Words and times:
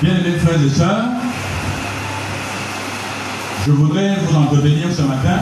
Bien-aimés 0.00 0.38
frères 0.38 0.62
et 0.62 0.68
sœurs, 0.68 1.06
je 3.66 3.72
voudrais 3.72 4.14
vous 4.14 4.36
entretenir 4.36 4.86
ce 4.96 5.02
matin 5.02 5.40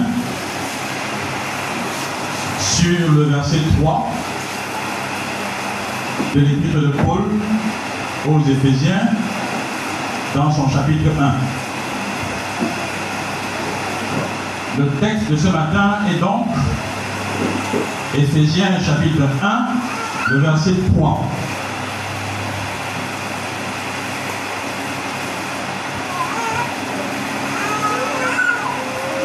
sur 2.59 3.13
le 3.13 3.25
verset 3.25 3.59
3 3.79 4.11
de 6.37 6.41
l'Épître 6.41 6.81
de 6.81 6.89
Paul 7.05 7.21
aux 8.31 8.41
Éphésiens 8.49 9.09
dans 10.35 10.51
son 10.51 10.71
chapitre 10.71 11.11
1. 11.21 11.35
Le 14.79 14.89
texte 15.01 15.31
de 15.33 15.37
ce 15.37 15.49
matin 15.49 15.99
est 16.11 16.19
donc 16.19 16.47
Éphésiens 18.17 18.81
chapitre 18.83 19.25
1, 19.43 20.33
le 20.33 20.39
verset 20.39 20.73
3. 20.95 21.29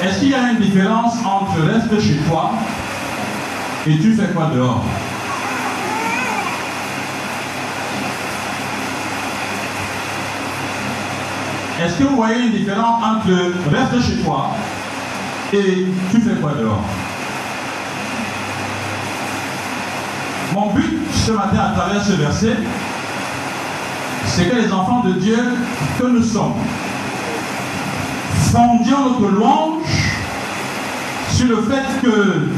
Est-ce 0.04 0.20
qu'il 0.20 0.30
y 0.30 0.34
a 0.34 0.52
une 0.52 0.58
différence 0.58 1.14
entre 1.24 1.62
reste 1.62 2.02
chez 2.02 2.16
toi 2.28 2.54
et 3.86 4.00
tu 4.00 4.14
fais 4.16 4.34
quoi 4.34 4.50
dehors 4.52 4.84
Est-ce 11.80 12.00
que 12.00 12.04
vous 12.04 12.16
voyez 12.16 12.46
une 12.46 12.52
différence 12.52 13.04
entre 13.04 13.30
reste 13.72 14.08
chez 14.08 14.24
toi 14.24 14.50
et 15.54 15.86
tu 16.10 16.20
fais 16.20 16.36
quoi 16.42 16.54
dehors 16.60 16.82
Mon 20.54 20.74
but 20.74 20.98
ce 21.14 21.32
matin 21.32 21.60
à 21.60 21.78
travers 21.78 22.04
ce 22.04 22.14
verset, 22.14 22.58
c'est 24.26 24.50
que 24.50 24.56
les 24.56 24.72
enfants 24.74 25.02
de 25.02 25.14
Dieu 25.14 25.38
que 26.00 26.08
nous 26.08 26.24
sommes 26.24 26.56
fondions 28.52 29.12
notre 29.12 29.32
louange 29.32 29.84
sur 31.32 31.48
le 31.48 31.62
fait 31.62 32.02
que, 32.02 32.50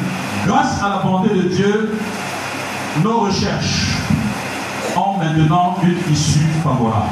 grâce 0.47 0.81
à 0.81 0.89
la 0.89 0.97
bonté 0.97 1.29
de 1.29 1.41
Dieu, 1.43 1.95
nos 3.03 3.19
recherches 3.19 3.91
ont 4.95 5.17
maintenant 5.17 5.77
une 5.83 6.13
issue 6.13 6.49
favorable. 6.63 7.09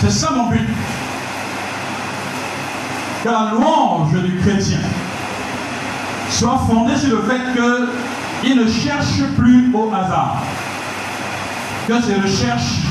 C'est 0.00 0.10
ça 0.10 0.32
mon 0.32 0.48
but. 0.48 0.68
Que 3.22 3.28
la 3.30 3.52
louange 3.54 4.12
du 4.22 4.38
chrétien 4.40 4.80
soit 6.28 6.60
fondée 6.68 6.96
sur 6.96 7.16
le 7.16 7.22
fait 7.22 7.40
qu'il 8.44 8.56
ne 8.56 8.70
cherche 8.70 9.22
plus 9.36 9.72
au 9.74 9.90
hasard. 9.92 10.42
Que 11.88 12.00
ses 12.02 12.14
recherches 12.14 12.82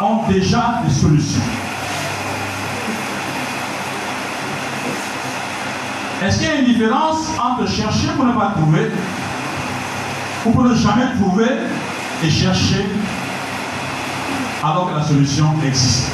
ont 0.00 0.22
déjà 0.28 0.80
des 0.84 0.92
solutions. 0.92 1.40
Est-ce 6.22 6.38
qu'il 6.38 6.48
y 6.48 6.50
a 6.50 6.54
une 6.56 6.64
différence 6.64 7.28
entre 7.38 7.68
chercher 7.68 8.08
pour 8.16 8.24
ne 8.24 8.32
pas 8.32 8.54
trouver 8.56 8.90
ou 10.44 10.50
pour 10.50 10.64
ne 10.64 10.74
jamais 10.74 11.14
trouver 11.20 11.50
et 12.24 12.30
chercher 12.30 12.86
alors 14.64 14.90
que 14.90 14.96
la 14.96 15.04
solution 15.04 15.54
existe? 15.64 16.12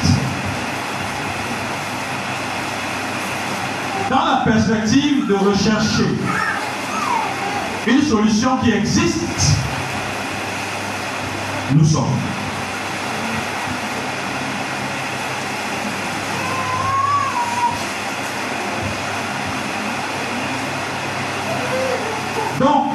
Dans 4.09 4.25
la 4.25 4.41
perspective 4.45 5.25
de 5.27 5.35
rechercher 5.35 6.09
une 7.87 8.01
solution 8.01 8.57
qui 8.57 8.71
existe, 8.71 9.57
nous 11.73 11.85
sommes. 11.85 12.03
Donc, 22.59 22.93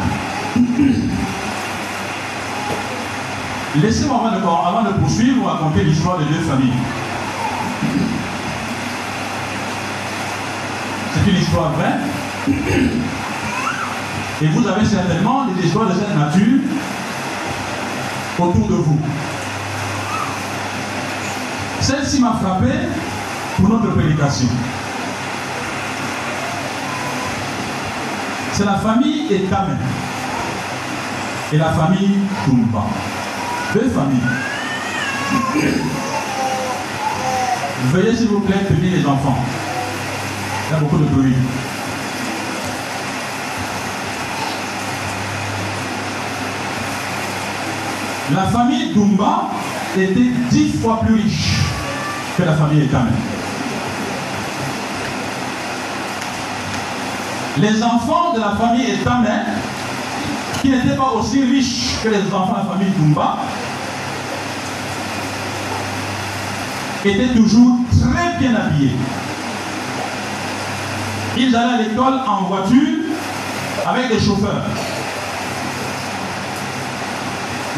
Laissez-moi 3.82 4.16
avant 4.16 4.82
de, 4.82 4.92
poursuivre, 4.98 5.40
vous 5.40 5.44
raconter 5.44 5.84
l'histoire 5.84 6.18
de 6.18 6.24
deux 6.24 6.40
familles. 6.40 6.72
C'est 11.14 11.30
une 11.30 11.36
histoire 11.36 11.72
vraie. 11.72 11.98
Et 14.40 14.46
vous 14.46 14.68
avez 14.68 14.84
certainement 14.86 15.46
des 15.46 15.66
histoires 15.66 15.88
de 15.88 15.94
cette 15.94 16.16
nature 16.16 16.60
autour 18.38 18.68
de 18.68 18.74
vous. 18.74 19.00
Celle-ci 21.80 22.20
m'a 22.20 22.34
frappé 22.34 22.70
pour 23.56 23.68
notre 23.68 23.92
prédication. 23.94 24.46
C'est 28.52 28.64
la 28.64 28.76
famille 28.76 29.32
Etame 29.32 29.76
et 31.52 31.56
la 31.56 31.72
famille 31.72 32.18
Tumba. 32.44 32.84
Deux 33.74 33.88
familles. 33.90 34.20
Veuillez 37.92 38.16
s'il 38.16 38.28
vous 38.28 38.40
plaît 38.40 38.64
tenir 38.68 38.98
les 38.98 39.06
enfants. 39.06 39.38
Il 40.68 40.74
y 40.74 40.76
a 40.76 40.80
beaucoup 40.80 40.98
de 40.98 41.04
bruit. 41.06 41.34
La 48.34 48.42
famille 48.44 48.92
Dumba 48.92 49.48
était 49.96 50.32
dix 50.50 50.74
fois 50.82 51.00
plus 51.00 51.14
riche 51.14 51.60
que 52.36 52.42
la 52.42 52.54
famille 52.54 52.82
Etame. 52.82 53.10
Les 57.58 57.82
enfants 57.82 58.34
de 58.34 58.40
la 58.40 58.50
famille 58.50 58.90
Etame, 58.90 59.26
qui 60.60 60.68
n'étaient 60.68 60.96
pas 60.96 61.12
aussi 61.18 61.42
riches 61.42 61.96
que 62.02 62.10
les 62.10 62.22
enfants 62.32 62.52
de 62.52 62.68
la 62.68 62.74
famille 62.74 62.90
Dumba, 62.98 63.38
étaient 67.04 67.34
toujours 67.34 67.78
très 67.90 68.38
bien 68.38 68.54
habillés. 68.54 68.96
Ils 71.38 71.56
allaient 71.56 71.74
à 71.74 71.88
l'école 71.88 72.20
en 72.26 72.42
voiture 72.42 72.98
avec 73.86 74.08
des 74.08 74.20
chauffeurs. 74.20 74.64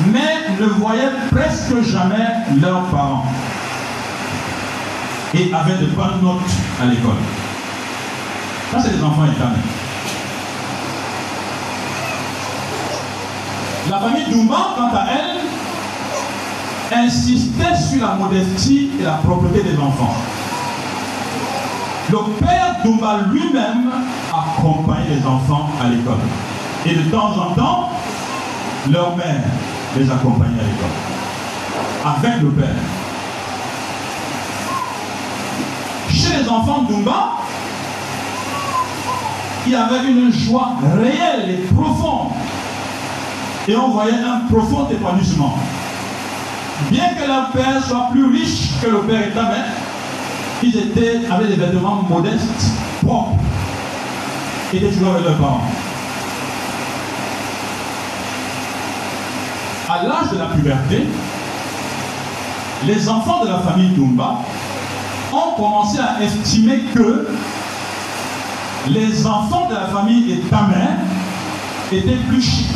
Mais 0.06 0.56
ne 0.58 0.66
voyaient 0.66 1.12
presque 1.30 1.82
jamais 1.82 2.26
leurs 2.60 2.84
parents. 2.86 3.26
Et 5.34 5.52
avaient 5.52 5.78
de 5.78 5.86
bonnes 5.86 6.22
notes 6.22 6.40
à 6.80 6.86
l'école. 6.86 7.14
Ça, 8.72 8.80
c'est 8.80 8.96
les 8.96 9.02
enfants 9.02 9.24
éternels. 9.24 9.58
La 13.90 13.98
famille 13.98 14.24
Dumba, 14.30 14.74
quant 14.76 14.96
à 14.96 15.06
elle, 15.10 15.40
insistait 17.04 17.76
sur 17.76 18.06
la 18.06 18.14
modestie 18.14 18.90
et 19.00 19.04
la 19.04 19.14
propreté 19.14 19.62
des 19.62 19.78
enfants. 19.78 20.14
Le 22.10 22.18
père 22.38 22.76
Dumba 22.84 23.20
lui-même 23.32 23.90
accompagnait 24.32 25.16
les 25.16 25.26
enfants 25.26 25.70
à 25.82 25.88
l'école. 25.88 26.18
Et 26.86 26.94
de 26.94 27.10
temps 27.10 27.32
en 27.36 27.54
temps, 27.54 27.90
leur 28.90 29.16
mère 29.16 29.42
les 29.96 30.10
accompagnait 30.10 30.60
à 30.60 30.64
l'école. 30.64 32.28
Avec 32.32 32.42
le 32.42 32.50
père. 32.50 32.68
Chez 36.10 36.42
les 36.42 36.48
enfants 36.48 36.82
Dumba, 36.82 37.32
il 39.66 39.72
y 39.72 39.76
avait 39.76 40.10
une 40.10 40.32
joie 40.32 40.72
réelle 40.96 41.50
et 41.50 41.74
profonde. 41.74 42.32
Et 43.68 43.76
on 43.76 43.90
voyait 43.90 44.14
un 44.14 44.46
profond 44.52 44.88
épanouissement 44.90 45.58
bien 46.88 47.14
que 47.14 47.26
leur 47.26 47.50
père 47.50 47.84
soit 47.84 48.08
plus 48.12 48.26
riche 48.26 48.70
que 48.82 48.88
le 48.88 49.00
père 49.00 49.28
Etamé, 49.28 49.58
ils 50.62 50.76
étaient 50.76 51.20
avec 51.30 51.48
des 51.48 51.56
vêtements 51.56 52.02
modestes, 52.08 52.72
propres, 53.04 53.36
et 54.72 54.80
toujours 54.80 55.14
avec 55.14 55.24
leurs 55.24 55.36
parents. 55.36 55.64
À 59.90 60.04
l'âge 60.04 60.30
de 60.32 60.38
la 60.38 60.44
puberté, 60.44 61.04
les 62.86 63.08
enfants 63.08 63.42
de 63.44 63.48
la 63.48 63.58
famille 63.58 63.88
Dumba 63.88 64.36
ont 65.32 65.60
commencé 65.60 65.98
à 65.98 66.22
estimer 66.22 66.78
que 66.94 67.26
les 68.86 69.26
enfants 69.26 69.66
de 69.68 69.74
la 69.74 69.86
famille 69.86 70.32
Etamé 70.32 70.76
étaient 71.90 72.20
plus 72.28 72.40
chics 72.40 72.70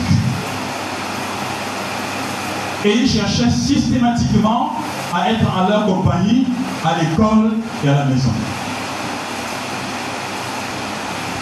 et 2.84 2.96
ils 2.96 3.08
cherchaient 3.08 3.48
systématiquement 3.48 4.72
à 5.14 5.30
être 5.30 5.46
en 5.56 5.68
leur 5.68 5.86
compagnie 5.86 6.48
à 6.84 7.00
l'école 7.00 7.52
et 7.84 7.90
à 7.90 7.94
la 7.94 8.04
maison. 8.06 8.32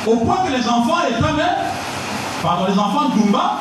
Au 0.07 0.17
point 0.17 0.37
que 0.47 0.53
les 0.53 0.69
enfants 0.69 0.99
étaient 1.09 1.23
pardon, 2.43 2.67
les 2.69 2.79
enfants 2.79 3.09
d'Umba 3.17 3.61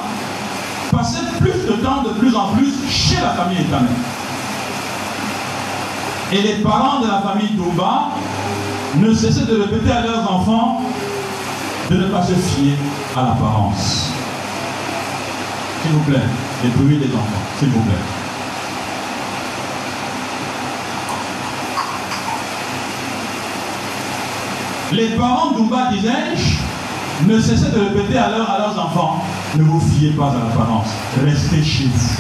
passaient 0.92 1.31
plus 1.42 1.66
de 1.66 1.74
temps 1.84 2.04
de 2.04 2.10
plus 2.20 2.36
en 2.36 2.54
plus 2.54 2.72
chez 2.90 3.20
la 3.22 3.32
famille 3.32 3.62
étamée. 3.62 3.90
Et 6.34 6.42
les 6.42 6.54
parents 6.64 7.02
de 7.02 7.08
la 7.08 7.22
famille 7.22 7.50
Dumba 7.50 8.10
ne 8.96 9.14
cessaient 9.14 9.46
de 9.46 9.62
répéter 9.62 9.92
à 9.92 10.02
leurs 10.02 10.32
enfants 10.32 10.82
de 11.90 11.98
ne 11.98 12.08
pas 12.08 12.24
se 12.24 12.34
fier 12.34 12.78
à 13.18 13.22
l'apparence. 13.24 14.12
S'il 15.82 15.92
vous 15.92 16.04
plaît, 16.12 16.20
les 16.64 16.96
des 16.96 17.14
enfants, 17.14 17.42
s'il 17.60 17.70
vous 17.70 17.82
plaît. 17.82 17.96
Les 24.94 25.10
parents 25.18 25.52
d'Umba, 25.52 25.90
disais-je, 25.92 26.71
ne 27.28 27.40
cessaient 27.40 27.72
de 27.72 27.80
répéter 27.80 28.18
à, 28.18 28.26
à 28.26 28.60
leurs 28.60 28.80
enfants, 28.80 29.24
ne 29.56 29.64
vous 29.64 29.80
fiez 29.80 30.12
pas 30.12 30.32
à 30.32 30.34
l'apparence, 30.34 30.90
restez 31.24 31.64
chez 31.64 31.86
vous. 31.86 32.18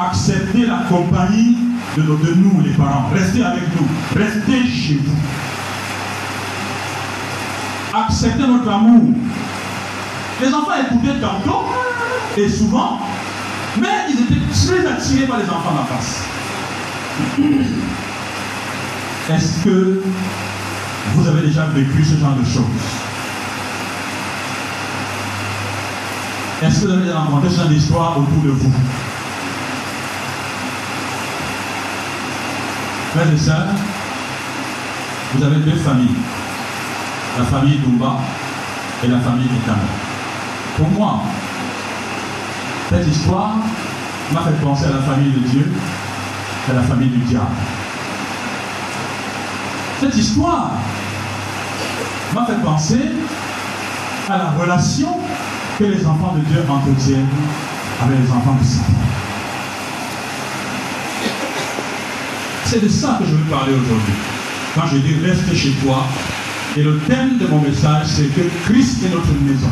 Acceptez 0.00 0.64
la 0.66 0.84
compagnie 0.88 1.56
de, 1.96 2.02
de 2.02 2.34
nous, 2.34 2.60
les 2.60 2.70
parents. 2.70 3.10
Restez 3.12 3.42
avec 3.42 3.64
nous. 3.74 3.88
Restez 4.16 4.64
chez 4.68 5.00
vous. 5.04 5.16
Acceptez 7.98 8.46
notre 8.46 8.70
amour. 8.70 9.02
Les 10.40 10.54
enfants 10.54 10.70
écoutaient 10.86 11.18
tantôt 11.20 11.64
et 12.36 12.48
souvent, 12.48 13.00
mais 13.80 13.88
ils 14.10 14.20
étaient 14.20 14.44
très 14.52 14.86
attirés 14.86 15.26
par 15.26 15.38
les 15.38 15.44
enfants 15.50 15.74
d'en 15.74 15.84
face. 15.96 16.22
Est-ce 19.30 19.64
que 19.64 20.02
vous 21.14 21.28
avez 21.28 21.42
déjà 21.42 21.66
vécu 21.66 22.04
ce 22.04 22.16
genre 22.18 22.34
de 22.34 22.44
choses 22.44 22.64
Est-ce 26.60 26.80
que 26.80 26.86
vous 26.86 26.92
avez 26.92 27.12
rencontré 27.12 27.50
ce 27.50 27.56
genre 27.56 27.68
d'histoire 27.68 28.18
autour 28.18 28.42
de 28.42 28.50
vous? 28.50 28.72
Frères 33.14 33.32
et 33.32 33.38
sœurs, 33.38 33.74
vous 35.34 35.44
avez 35.44 35.56
deux 35.56 35.76
familles. 35.76 36.16
La 37.38 37.44
famille 37.44 37.78
Dumba 37.78 38.16
et 39.04 39.06
la 39.06 39.20
famille 39.20 39.46
Etana. 39.46 39.78
Pour 40.76 40.88
moi, 40.88 41.22
cette 42.90 43.06
histoire 43.06 43.54
m'a 44.32 44.40
fait 44.40 44.60
penser 44.60 44.86
à 44.86 44.90
la 44.90 45.02
famille 45.02 45.30
de 45.30 45.48
Dieu 45.48 45.72
et 46.66 46.70
à 46.72 46.74
la 46.74 46.82
famille 46.82 47.10
du 47.10 47.18
diable. 47.18 47.46
Cette 50.00 50.16
histoire 50.16 50.72
m'a 52.34 52.46
fait 52.46 52.62
penser 52.62 53.00
à 54.28 54.38
la 54.38 54.50
relation 54.50 55.08
que 55.78 55.84
les 55.84 56.04
enfants 56.06 56.34
de 56.36 56.40
Dieu 56.40 56.62
entretiennent 56.68 57.26
avec 58.02 58.18
les 58.20 58.30
enfants 58.30 58.56
de 58.60 58.64
Satan. 58.64 58.92
C'est 62.64 62.82
de 62.82 62.88
ça 62.88 63.16
que 63.18 63.24
je 63.24 63.30
veux 63.34 63.50
parler 63.50 63.72
aujourd'hui. 63.72 64.14
Quand 64.74 64.86
je 64.86 64.98
dis 64.98 65.14
reste 65.24 65.54
chez 65.54 65.72
toi, 65.82 66.04
et 66.76 66.82
le 66.82 66.98
thème 67.08 67.38
de 67.38 67.46
mon 67.46 67.60
message, 67.60 68.06
c'est 68.06 68.26
que 68.34 68.42
Christ 68.66 69.02
est 69.04 69.08
notre 69.08 69.32
maison. 69.40 69.70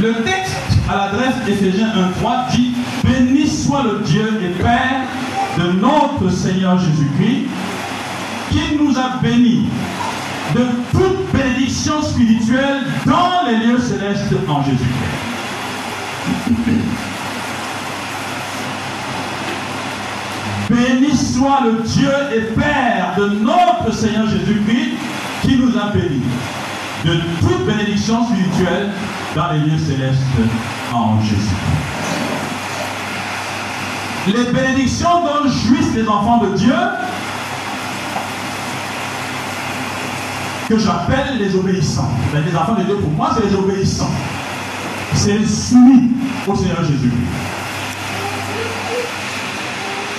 Le 0.00 0.22
texte 0.22 0.56
à 0.88 0.96
l'adresse 0.96 1.34
Éphésiens 1.46 1.92
1.3 2.22 2.50
dit 2.56 2.72
Béni 3.04 3.46
soit 3.46 3.82
le 3.82 4.00
Dieu 4.04 4.40
et 4.42 4.62
Père 4.62 5.02
de 5.58 5.72
notre 5.80 6.30
Seigneur 6.30 6.78
Jésus-Christ, 6.78 7.46
qui 8.50 8.76
nous 8.78 8.96
a 8.98 9.18
bénis 9.22 9.66
de 10.54 10.66
toute 10.92 11.32
bénédiction 11.32 12.02
spirituelle 12.02 12.82
dans 13.06 13.46
les 13.46 13.66
lieux 13.66 13.78
célestes 13.78 14.34
en 14.48 14.62
Jésus-Christ. 14.64 15.30
Béni 20.70 21.16
soit 21.16 21.60
le 21.64 21.82
Dieu 21.84 22.12
et 22.32 22.42
Père 22.54 23.14
de 23.18 23.28
notre 23.40 23.92
Seigneur 23.92 24.28
Jésus-Christ 24.28 24.92
qui 25.42 25.56
nous 25.56 25.76
a 25.76 25.90
bénis 25.90 26.22
de 27.04 27.14
toute 27.40 27.66
bénédiction 27.66 28.24
spirituelle 28.26 28.90
dans 29.34 29.52
les 29.52 29.60
lieux 29.60 29.78
célestes 29.78 30.20
en 30.92 31.20
Jésus. 31.22 31.99
Les 34.26 34.52
bénédictions 34.52 35.24
dont 35.24 35.48
jouissent 35.48 35.94
les 35.94 36.06
enfants 36.06 36.38
de 36.38 36.56
Dieu, 36.56 36.74
que 40.70 40.78
j'appelle 40.78 41.38
les 41.38 41.54
obéissants. 41.56 42.10
Les 42.32 42.56
enfants 42.56 42.74
de 42.74 42.84
Dieu, 42.84 42.96
pour 42.96 43.10
moi, 43.10 43.30
c'est 43.34 43.44
les 43.48 43.56
obéissants. 43.56 44.10
C'est 45.14 45.38
les 45.38 45.46
soumis 45.46 46.10
au 46.46 46.54
Seigneur 46.54 46.84
Jésus-Christ. 46.84 47.12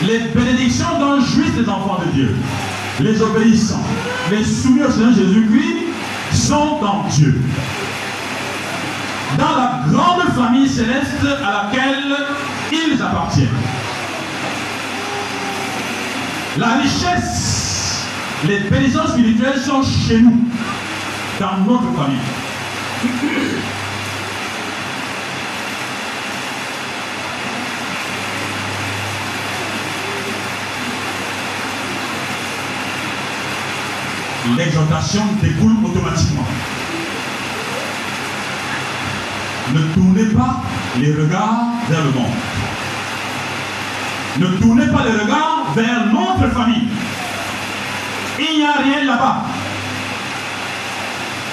Les 0.04 0.20
bénédictions 0.20 1.00
dont 1.00 1.22
jouissent 1.22 1.56
les 1.58 1.70
enfants 1.70 2.00
de 2.06 2.12
Dieu, 2.12 2.36
les 3.00 3.22
obéissants, 3.22 3.84
les 4.30 4.44
soumis 4.44 4.84
au 4.84 4.92
Seigneur 4.92 5.14
Jésus-Christ, 5.14 5.78
sont 6.34 6.80
en 6.84 7.08
Dieu. 7.08 7.40
Dans 9.38 9.56
la 9.56 9.84
grande 9.90 10.24
famille 10.36 10.68
céleste 10.68 11.24
à 11.46 11.72
laquelle 11.72 12.16
ils 12.72 13.02
appartiennent. 13.02 13.48
La 16.58 16.76
richesse, 16.76 18.06
les 18.46 18.60
bénédictions 18.60 19.08
spirituelles 19.08 19.60
sont 19.60 19.82
chez 19.84 20.22
nous, 20.22 20.48
dans 21.40 21.58
notre 21.60 21.94
famille. 21.96 22.18
l'exhortation 34.58 35.24
découle 35.42 35.76
automatiquement. 35.86 36.46
Ne 39.74 39.82
tournez 39.94 40.26
pas 40.26 40.62
les 41.00 41.14
regards 41.14 41.66
vers 41.90 42.04
le 42.04 42.12
monde. 42.12 42.32
Ne 44.40 44.48
tournez 44.58 44.88
pas 44.88 45.04
les 45.06 45.12
regards 45.12 45.61
vers 45.76 46.06
notre 46.08 46.54
famille. 46.54 46.88
Il 48.40 48.58
n'y 48.58 48.66
a 48.66 48.74
rien 48.74 49.04
là-bas. 49.06 49.44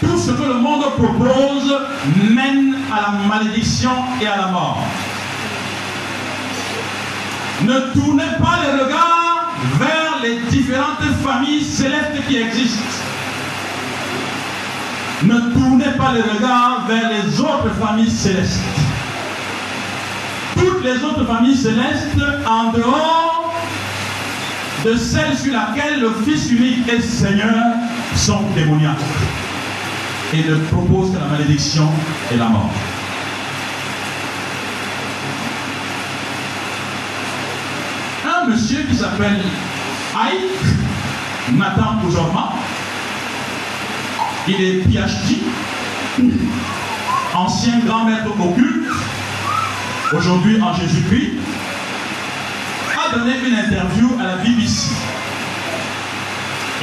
Tout 0.00 0.18
ce 0.18 0.30
que 0.30 0.42
le 0.42 0.54
monde 0.54 0.84
propose 0.96 1.76
mène 2.30 2.76
à 2.92 3.02
la 3.02 3.26
malédiction 3.26 3.90
et 4.20 4.26
à 4.26 4.36
la 4.36 4.46
mort. 4.48 4.82
Ne 7.62 7.80
tournez 7.92 8.30
pas 8.40 8.58
les 8.62 8.84
regards 8.84 9.50
vers 9.78 10.22
les 10.22 10.38
différentes 10.50 11.02
familles 11.24 11.64
célestes 11.64 12.26
qui 12.28 12.36
existent. 12.36 12.84
Ne 15.24 15.52
tournez 15.52 15.90
pas 15.96 16.12
les 16.14 16.22
regards 16.22 16.86
vers 16.86 17.10
les 17.10 17.40
autres 17.40 17.74
familles 17.80 18.10
célestes. 18.10 18.62
Toutes 20.56 20.84
les 20.84 21.02
autres 21.02 21.26
familles 21.26 21.56
célestes, 21.56 22.20
en 22.46 22.70
dehors 22.70 23.27
de 24.84 24.96
celle 24.96 25.36
sur 25.36 25.52
laquelle 25.52 26.00
le 26.00 26.12
Fils 26.24 26.50
unique 26.50 26.88
est 26.88 27.00
Seigneur, 27.00 27.54
sont 28.14 28.42
démoniaques 28.54 28.96
et 30.32 30.44
ne 30.44 30.56
proposent 30.66 31.12
que 31.12 31.18
la 31.18 31.26
malédiction 31.26 31.88
et 32.32 32.36
la 32.36 32.48
mort. 32.48 32.70
Un 38.24 38.48
monsieur 38.48 38.82
qui 38.88 38.96
s'appelle 38.96 39.40
Ike 40.14 41.56
Nathan 41.56 42.00
Oujorma, 42.06 42.54
il 44.46 44.60
est 44.60 44.82
PhD, 44.82 45.38
ancien 47.34 47.80
grand 47.86 48.04
maître 48.04 48.30
occulte, 48.38 48.86
aujourd'hui 50.12 50.60
en 50.60 50.74
Jésus-Christ, 50.74 51.32
donné 53.16 53.34
une 53.46 53.54
interview 53.54 54.10
à 54.20 54.24
la 54.24 54.36
BBC. 54.36 54.90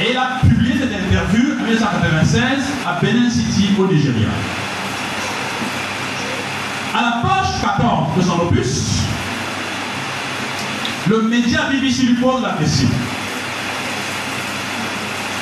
Et 0.00 0.10
il 0.10 0.16
a 0.16 0.40
publié 0.46 0.74
cette 0.78 0.92
interview 0.92 1.52
en 1.58 1.64
1996 1.64 2.42
à 2.86 3.00
Benin 3.00 3.30
City 3.30 3.70
au 3.78 3.86
Nigeria. 3.86 4.28
À 6.94 7.02
la 7.02 7.22
page 7.22 7.60
14 7.62 8.16
de 8.16 8.22
son 8.22 8.40
opus, 8.40 9.00
le 11.08 11.22
média 11.22 11.62
BBC 11.70 12.02
lui 12.06 12.14
pose 12.14 12.42
la 12.42 12.52
question. 12.52 12.88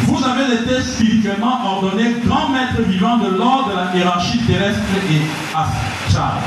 Vous 0.02 0.22
avez 0.24 0.54
été 0.54 0.82
spirituellement 0.82 1.60
ordonné 1.64 2.16
grand 2.24 2.50
maître 2.50 2.82
vivant 2.86 3.16
de 3.16 3.36
l'ordre 3.36 3.70
de 3.70 3.76
la 3.76 3.96
hiérarchie 3.96 4.38
terrestre 4.46 4.80
et 5.10 5.22
astrale. 5.56 6.42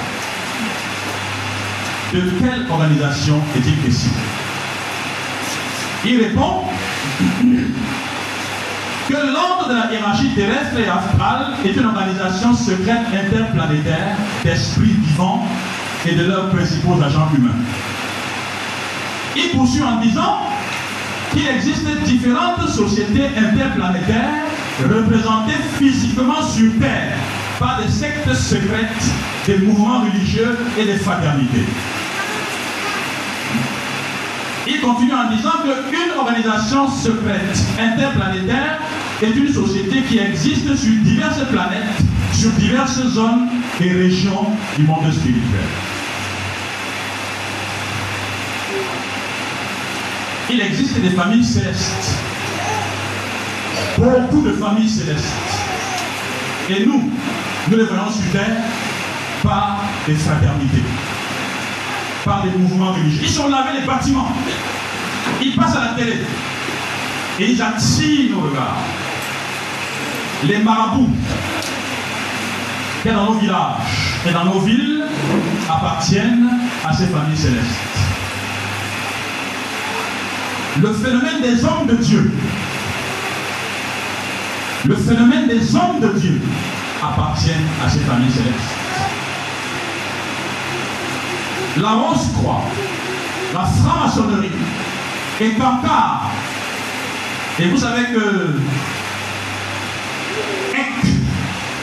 De 2.13 2.21
quelle 2.39 2.65
organisation 2.69 3.35
est-il 3.57 3.81
question 3.81 4.11
Il 6.05 6.23
répond 6.23 6.63
que 9.09 9.13
l'ordre 9.13 9.67
de 9.67 9.73
la 9.73 9.91
hiérarchie 9.91 10.29
terrestre 10.33 10.79
et 10.79 10.87
astrale 10.87 11.55
est 11.65 11.75
une 11.75 11.85
organisation 11.85 12.53
secrète 12.53 13.07
interplanétaire 13.13 14.15
d'esprits 14.41 14.95
vivants 15.05 15.45
et 16.05 16.15
de 16.15 16.23
leurs 16.27 16.49
principaux 16.49 16.93
agents 17.03 17.27
humains. 17.37 17.59
Il 19.35 19.49
poursuit 19.57 19.83
en 19.83 19.99
disant 19.99 20.43
qu'il 21.33 21.45
existe 21.45 21.85
différentes 22.05 22.69
sociétés 22.69 23.31
interplanétaires 23.37 24.45
représentées 24.81 25.59
physiquement 25.77 26.41
sur 26.41 26.71
Terre 26.79 27.17
par 27.59 27.81
des 27.81 27.91
sectes 27.91 28.33
secrètes, 28.33 29.03
des 29.45 29.57
mouvements 29.57 30.01
religieux 30.01 30.57
et 30.79 30.85
des 30.85 30.97
fraternités. 30.97 31.65
Il 34.69 34.81
continue 34.81 35.13
en 35.13 35.29
disant 35.33 35.51
qu'une 35.63 36.17
organisation 36.17 36.89
secrète 36.89 37.57
interplanétaire 37.79 38.79
est 39.21 39.31
une 39.31 39.51
société 39.51 40.01
qui 40.03 40.19
existe 40.19 40.75
sur 40.75 40.93
diverses 41.03 41.45
planètes, 41.49 42.01
sur 42.33 42.51
diverses 42.51 43.01
zones 43.07 43.47
et 43.79 43.91
régions 43.91 44.47
du 44.77 44.83
monde 44.83 45.11
spirituel. 45.11 45.67
Il 50.49 50.61
existe 50.61 50.99
des 50.99 51.09
familles 51.11 51.43
célestes. 51.43 52.17
Beaucoup 53.97 54.41
de 54.41 54.51
familles 54.51 54.89
célestes. 54.89 55.33
Et 56.69 56.85
nous, 56.85 57.09
nous 57.69 57.77
les 57.77 57.83
voyons 57.85 58.11
sur 58.11 58.31
terre 58.31 58.57
par 59.43 59.81
des 60.05 60.15
fraternités, 60.15 60.83
par 62.27 62.43
des 62.43 62.51
mouvements 62.51 62.91
religieux. 62.91 63.21
Ils 63.23 63.29
sont 63.29 63.49
là 63.49 63.59
avec 63.59 63.81
les 63.81 63.87
bâtiments. 63.87 64.31
Ils 65.41 65.55
passent 65.55 65.75
à 65.75 65.85
la 65.85 65.93
télé. 65.93 66.17
Et 67.39 67.51
ils 67.51 67.61
attirent 67.61 68.31
nos 68.35 68.41
regards. 68.41 68.77
Les 70.43 70.57
marabouts, 70.59 71.09
qui 73.01 73.09
dans 73.09 73.25
nos 73.25 73.39
villages 73.39 74.13
et 74.27 74.33
dans 74.33 74.45
nos 74.45 74.59
villes, 74.59 75.05
appartiennent 75.69 76.49
à 76.85 76.93
ces 76.93 77.07
familles 77.07 77.37
célestes. 77.37 77.65
Le 80.79 80.93
phénomène 80.93 81.41
des 81.41 81.63
hommes 81.63 81.87
de 81.87 81.95
Dieu, 81.95 82.31
le 84.85 84.95
phénomène 84.95 85.47
des 85.47 85.75
hommes 85.75 85.99
de 86.01 86.19
Dieu 86.19 86.41
appartient 87.01 87.49
à 87.83 87.89
ces 87.89 87.99
familles 87.99 88.31
célestes. 88.31 88.76
La 91.81 91.89
Rose-Croix, 91.89 92.61
la 93.53 93.65
franc-maçonnerie 93.65 94.51
et. 95.39 95.51
Et 97.59 97.65
vous 97.69 97.77
savez 97.77 98.05
que 98.05 98.55
Eck, 100.73 101.05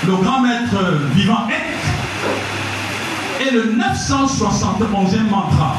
le 0.07 0.13
grand 0.17 0.41
maître 0.41 0.77
vivant 1.15 1.47
Eck, 1.49 3.47
est 3.47 3.51
le 3.53 3.75
971e 3.75 5.31
mantra 5.31 5.77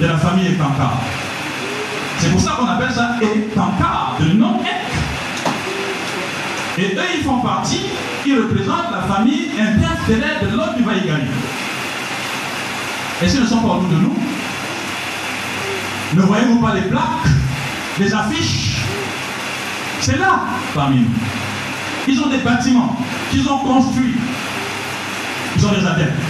de 0.00 0.06
la 0.06 0.18
famille 0.18 0.48
Ekankar. 0.48 0.94
C'est 2.18 2.30
pour 2.30 2.40
ça 2.40 2.52
qu'on 2.52 2.66
appelle 2.66 2.92
ça 2.92 3.16
Ekankar, 3.20 4.16
de 4.20 4.32
nom 4.34 4.60
Eck. 4.60 4.94
Et 6.78 6.94
eux, 6.94 7.02
ils 7.18 7.24
font 7.24 7.38
partie, 7.38 7.86
ils 8.24 8.36
représentent 8.36 8.92
la 8.92 9.14
famille 9.14 9.50
interstellaire 9.58 10.42
de 10.42 10.56
l'homme 10.56 10.76
du 10.76 10.84
Vaïgani. 10.84 11.30
Et 13.24 13.28
ce 13.28 13.38
ne 13.38 13.46
sont 13.46 13.60
pas 13.60 13.68
autour 13.68 13.88
de 13.88 13.94
nous. 13.94 14.14
Ne 16.14 16.22
voyez-vous 16.22 16.60
pas 16.60 16.74
les 16.74 16.82
plaques, 16.82 17.26
les 17.98 18.12
affiches? 18.12 18.82
C'est 20.00 20.18
là, 20.18 20.40
parmi 20.74 20.98
nous. 20.98 21.10
Ils 22.06 22.20
ont 22.20 22.28
des 22.28 22.38
bâtiments 22.38 22.94
qu'ils 23.30 23.48
ont 23.48 23.58
construits. 23.60 24.16
Ils 25.56 25.66
ont 25.66 25.70
des 25.70 25.86
adeptes. 25.86 26.20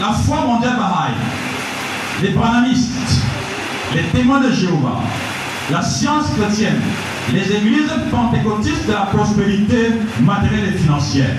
La 0.00 0.12
foi 0.14 0.44
mondiale 0.44 0.76
Baha'i, 0.76 1.12
les 2.22 2.30
branamistes, 2.30 3.22
les 3.94 4.02
témoins 4.18 4.40
de 4.40 4.50
Jéhovah, 4.50 5.00
la 5.70 5.82
science 5.82 6.30
chrétienne, 6.36 6.80
les 7.32 7.52
églises 7.54 7.92
pentecôtistes 8.10 8.88
de 8.88 8.92
la 8.92 9.02
prospérité 9.02 9.92
matérielle 10.22 10.74
et 10.74 10.78
financière 10.78 11.36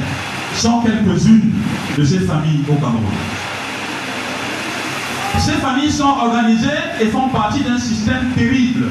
sont 0.56 0.80
quelques-unes 0.80 1.52
de 1.98 2.06
ces 2.06 2.20
familles 2.20 2.62
au 2.70 2.76
Cameroun. 2.76 3.04
Ces 5.42 5.54
familles 5.54 5.92
sont 5.92 6.04
organisées 6.04 6.68
et 7.02 7.08
font 7.08 7.30
partie 7.30 7.62
d'un 7.62 7.80
système 7.80 8.32
terrible 8.36 8.90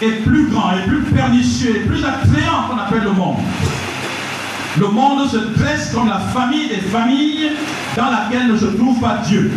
et 0.00 0.10
plus 0.22 0.46
grand 0.46 0.70
et 0.72 0.86
plus 0.86 1.02
pernicieux 1.02 1.76
et 1.76 1.80
plus 1.80 2.04
attrayant 2.04 2.68
qu'on 2.68 2.78
appelle 2.78 3.02
le 3.02 3.10
monde. 3.10 3.38
Le 4.78 4.86
monde 4.86 5.28
se 5.28 5.36
dresse 5.58 5.92
comme 5.92 6.08
la 6.08 6.20
famille 6.20 6.68
des 6.68 6.80
familles 6.80 7.50
dans 7.96 8.08
laquelle 8.08 8.52
ne 8.52 8.56
se 8.56 8.66
trouve 8.66 9.00
pas 9.00 9.18
Dieu. 9.26 9.50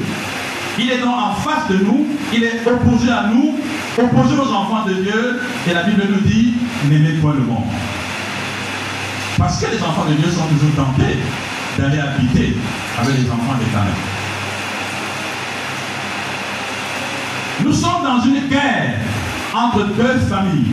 Il 0.79 0.89
est 0.89 0.97
donc 0.97 1.13
en 1.15 1.35
face 1.35 1.67
de 1.69 1.85
nous, 1.85 2.07
il 2.33 2.43
est 2.43 2.61
opposé 2.65 3.11
à 3.11 3.27
nous, 3.31 3.55
opposé 3.97 4.35
aux 4.35 4.53
enfants 4.53 4.85
de 4.87 4.93
Dieu, 4.93 5.39
et 5.69 5.73
la 5.73 5.83
Bible 5.83 6.03
nous 6.09 6.21
dit, 6.21 6.53
n'aimez 6.89 7.13
point 7.21 7.33
le 7.33 7.41
monde. 7.41 7.65
Parce 9.37 9.63
que 9.63 9.71
les 9.71 9.83
enfants 9.83 10.05
de 10.09 10.15
Dieu 10.15 10.31
sont 10.31 10.47
toujours 10.47 10.75
tentés 10.75 11.17
d'aller 11.77 11.99
habiter 11.99 12.57
avec 12.99 13.17
les 13.17 13.29
enfants 13.29 13.57
des 13.59 13.65
ténèbres. 13.65 14.16
Nous 17.63 17.73
sommes 17.73 18.03
dans 18.03 18.21
une 18.21 18.47
guerre 18.47 18.95
entre 19.53 19.85
deux 19.85 20.19
familles. 20.29 20.71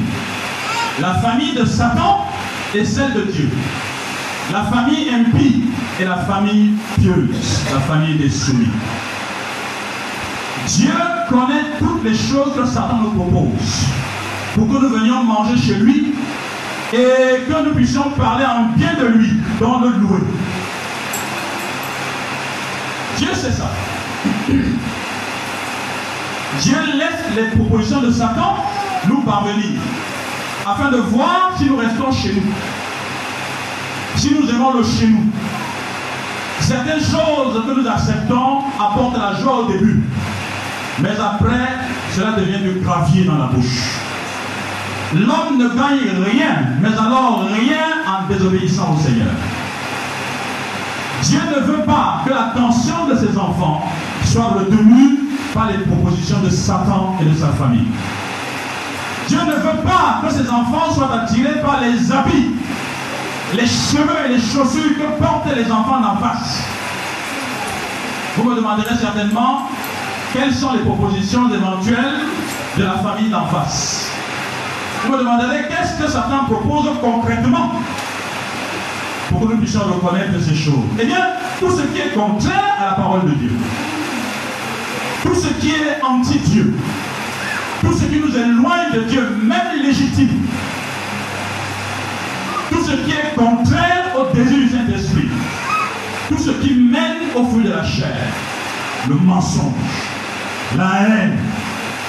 La 1.01 1.15
famille 1.15 1.55
de 1.55 1.65
Satan 1.65 2.27
et 2.75 2.85
celle 2.85 3.15
de 3.15 3.23
Dieu. 3.23 3.51
La 4.53 4.65
famille 4.65 5.09
impie 5.09 5.65
et 6.01 6.05
la 6.05 6.19
famille 6.19 6.75
pieuse, 6.97 7.63
la 7.73 7.81
famille 7.81 8.17
des 8.17 8.29
soumis. 8.29 8.69
Dieu 10.67 10.93
connaît 11.29 11.79
toutes 11.79 12.05
les 12.05 12.15
choses 12.15 12.55
que 12.57 12.67
Satan 12.67 12.99
nous 13.03 13.11
propose 13.11 13.87
pour 14.55 14.69
que 14.69 14.83
nous 14.83 14.89
venions 14.89 15.25
manger 15.25 15.57
chez 15.57 15.75
lui 15.75 16.15
et 16.93 17.41
que 17.49 17.65
nous 17.65 17.75
puissions 17.75 18.11
parler 18.11 18.45
en 18.45 18.77
bien 18.77 18.95
de 19.01 19.07
lui, 19.07 19.33
dans 19.61 19.81
le 19.81 19.89
louer. 19.89 20.21
Dieu 23.19 23.35
sait 23.35 23.53
ça. 23.53 23.71
Dieu 26.61 26.77
laisse 26.97 27.37
les 27.37 27.57
propositions 27.57 28.01
de 28.01 28.11
Satan 28.11 28.57
nous 29.09 29.23
parvenir 29.23 29.81
afin 30.67 30.91
de 30.91 30.99
voir 30.99 31.53
si 31.59 31.67
nous 31.67 31.77
restons 31.77 32.11
chez 32.13 32.35
nous. 32.35 32.53
Si 34.17 34.35
nous 34.35 34.49
aimons 34.49 34.75
le 34.75 34.83
chez 34.83 35.09
nous. 35.09 35.27
Certaines 36.61 37.01
choses 37.01 37.63
que 37.67 37.81
nous 37.81 37.87
acceptons 37.87 38.61
apportent 38.81 39.19
la 39.19 39.39
joie 39.39 39.61
au 39.61 39.73
début. 39.73 40.03
Mais 41.01 41.11
après, 41.11 41.69
cela 42.13 42.33
devient 42.33 42.63
du 42.63 42.81
gravier 42.81 43.25
dans 43.25 43.37
la 43.37 43.47
bouche. 43.47 43.99
L'homme 45.13 45.59
ne 45.59 45.69
gagne 45.69 46.25
rien, 46.25 46.57
mais 46.81 46.89
alors 46.89 47.45
rien 47.45 47.87
en 48.07 48.33
désobéissant 48.33 48.95
au 48.95 49.03
Seigneur. 49.03 49.29
Dieu 51.23 51.41
ne 51.55 51.61
veut 51.67 51.83
pas 51.85 52.23
que 52.25 52.31
l'attention 52.31 53.07
de 53.11 53.17
ses 53.17 53.37
enfants 53.37 53.85
soit 54.25 54.45
retenue 54.59 55.24
de 56.33 56.49
Satan 56.49 57.17
et 57.21 57.25
de 57.25 57.35
sa 57.35 57.49
famille. 57.49 57.87
Dieu 59.29 59.39
ne 59.45 59.53
veut 59.53 59.83
pas 59.85 60.23
que 60.23 60.33
ses 60.33 60.49
enfants 60.49 60.93
soient 60.95 61.23
attirés 61.23 61.61
par 61.61 61.81
les 61.81 62.11
habits, 62.11 62.53
les 63.55 63.67
cheveux 63.67 64.25
et 64.27 64.29
les 64.31 64.41
chaussures 64.41 64.97
que 64.97 65.23
portent 65.23 65.55
les 65.55 65.71
enfants 65.71 66.01
d'en 66.01 66.17
face. 66.17 66.63
Vous 68.37 68.49
me 68.49 68.57
demanderez 68.57 68.97
certainement 68.99 69.69
quelles 70.33 70.55
sont 70.55 70.73
les 70.73 70.81
propositions 70.81 71.53
éventuelles 71.53 72.21
de 72.79 72.85
la 72.85 72.95
famille 72.95 73.29
d'en 73.29 73.47
face? 73.47 74.09
Vous 75.05 75.13
me 75.13 75.19
demanderez 75.19 75.67
qu'est-ce 75.69 76.03
que 76.03 76.11
Satan 76.11 76.45
propose 76.47 76.89
concrètement 77.03 77.73
pour 79.29 79.41
que 79.41 79.53
nous 79.53 79.59
puissions 79.59 79.81
reconnaître 79.81 80.41
ces 80.41 80.55
choses? 80.55 80.85
Eh 80.99 81.05
bien, 81.05 81.27
tout 81.61 81.71
ce 81.71 81.83
qui 81.83 82.01
est 82.01 82.15
contraire 82.15 82.77
à 82.81 82.85
la 82.87 82.93
parole 82.93 83.27
de 83.27 83.35
Dieu. 83.35 83.53
Tout 85.25 85.35
ce 85.35 85.49
qui 85.61 85.71
est 85.71 86.03
anti-Dieu. 86.03 86.75
Tout 87.81 87.93
ce 87.93 88.05
qui 88.05 88.21
nous 88.21 88.37
éloigne 88.37 88.93
de 88.95 89.01
Dieu, 89.01 89.29
même 89.43 89.83
légitime. 89.83 90.47
Tout 92.71 92.85
ce 92.85 92.93
qui 92.93 93.11
est 93.11 93.35
contraire 93.35 94.15
au 94.17 94.35
désir 94.35 94.59
du 94.59 94.69
Saint-Esprit. 94.69 95.29
Tout 96.29 96.39
ce 96.39 96.51
qui 96.51 96.75
mène 96.75 97.31
au 97.35 97.45
fruit 97.45 97.65
de 97.65 97.71
la 97.71 97.85
chair. 97.85 98.17
Le 99.09 99.17
mensonge, 99.17 99.75
la 100.77 101.03
haine, 101.03 101.39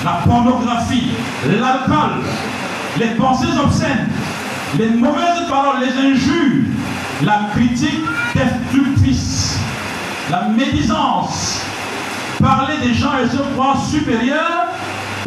la 0.04 0.22
pornographie, 0.26 1.10
l'alcool, 1.46 2.22
les 2.98 3.08
pensées 3.16 3.48
obscènes, 3.62 4.08
les 4.78 4.90
mauvaises 4.90 5.48
paroles, 5.50 5.82
les 5.82 6.12
injures, 6.12 6.64
la 7.24 7.50
critique 7.54 8.04
destructrice, 8.34 9.60
la 10.32 10.44
médisance, 10.50 11.62
parler 12.42 12.78
des 12.84 12.94
gens 12.94 13.18
et 13.24 13.30
se 13.30 13.42
croire 13.54 13.78
supérieurs 13.86 14.66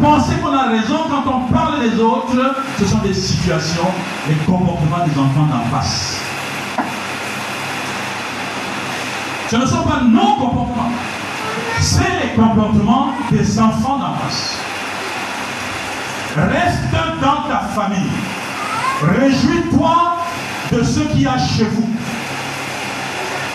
penser 0.00 0.34
qu'on 0.36 0.54
a 0.54 0.68
raison 0.68 0.98
quand 1.10 1.24
on 1.30 1.52
parle 1.52 1.80
des 1.80 2.00
autres, 2.00 2.54
ce 2.78 2.84
sont 2.84 2.98
des 2.98 3.14
situations, 3.14 3.90
des 4.28 4.34
comportements 4.46 5.04
des 5.04 5.18
enfants 5.18 5.48
d'en 5.50 5.76
face. 5.76 6.20
Ce 9.50 9.56
ne 9.56 9.66
sont 9.66 9.82
pas 9.82 10.02
nos 10.02 10.36
comportements, 10.36 10.92
c'est 11.80 12.22
les 12.22 12.34
comportements 12.36 13.12
des 13.30 13.58
enfants 13.58 13.98
d'en 13.98 14.14
face. 14.14 14.58
Reste 16.36 16.92
dans 17.20 17.48
ta 17.48 17.60
famille. 17.74 18.10
Réjouis-toi 19.02 20.18
de 20.70 20.82
ce 20.84 21.00
qu'il 21.00 21.22
y 21.22 21.26
a 21.26 21.38
chez 21.38 21.64
vous. 21.64 21.88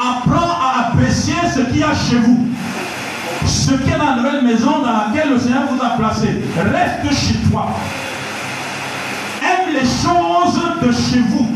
Apprends 0.01 0.57
à 0.59 0.87
apprécier 0.87 1.35
ce 1.53 1.61
qu'il 1.61 1.77
y 1.77 1.83
a 1.83 1.93
chez 1.93 2.17
vous. 2.17 2.47
Ce 3.45 3.71
qu'est 3.71 3.97
la 3.97 4.15
nouvelle 4.15 4.43
maison 4.43 4.79
dans 4.79 4.91
laquelle 4.91 5.29
le 5.29 5.39
Seigneur 5.39 5.63
vous 5.69 5.81
a 5.83 5.89
placé. 5.97 6.27
Reste 6.57 7.19
chez 7.19 7.49
toi. 7.49 7.69
Aime 9.41 9.73
les 9.73 9.81
choses 9.81 10.61
de 10.81 10.91
chez 10.91 11.19
vous. 11.19 11.49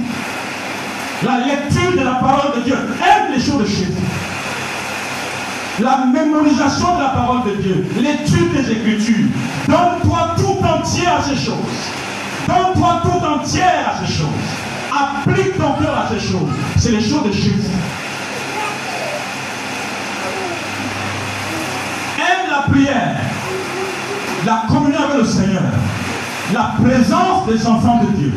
La 1.23 1.39
lecture 1.45 1.91
de 1.93 2.05
la 2.05 2.15
parole 2.15 2.57
de 2.57 2.61
Dieu. 2.61 2.75
Aime 2.75 3.33
les 3.33 3.39
choses 3.39 3.61
de 3.61 3.65
chez 3.65 3.85
vous 3.85 4.07
la 5.79 6.05
mémorisation 6.07 6.95
de 6.95 7.01
la 7.01 7.09
parole 7.09 7.51
de 7.51 7.61
Dieu, 7.61 7.85
l'étude 7.99 8.51
des 8.51 8.71
Écritures. 8.71 9.27
Donne-toi 9.67 10.35
tout 10.37 10.65
entier 10.65 11.07
à 11.07 11.21
ces 11.21 11.35
choses. 11.35 11.55
Donne-toi 12.47 13.01
tout 13.03 13.25
entier 13.25 13.61
à 13.61 13.93
ces 13.99 14.11
choses. 14.11 14.27
Applique 14.91 15.57
ton 15.57 15.73
cœur 15.73 15.95
à 15.95 16.07
ces 16.09 16.19
choses. 16.19 16.49
C'est 16.77 16.91
les 16.91 17.01
choses 17.01 17.23
de 17.25 17.31
Jésus. 17.31 17.51
Aime 17.51 18.06
la 22.57 22.63
prière, 22.71 23.15
la 24.45 24.63
communion 24.67 24.99
avec 24.99 25.17
le 25.17 25.25
Seigneur, 25.25 25.63
la 26.53 26.73
présence 26.81 27.47
des 27.47 27.67
enfants 27.67 28.01
de 28.03 28.17
Dieu. 28.17 28.33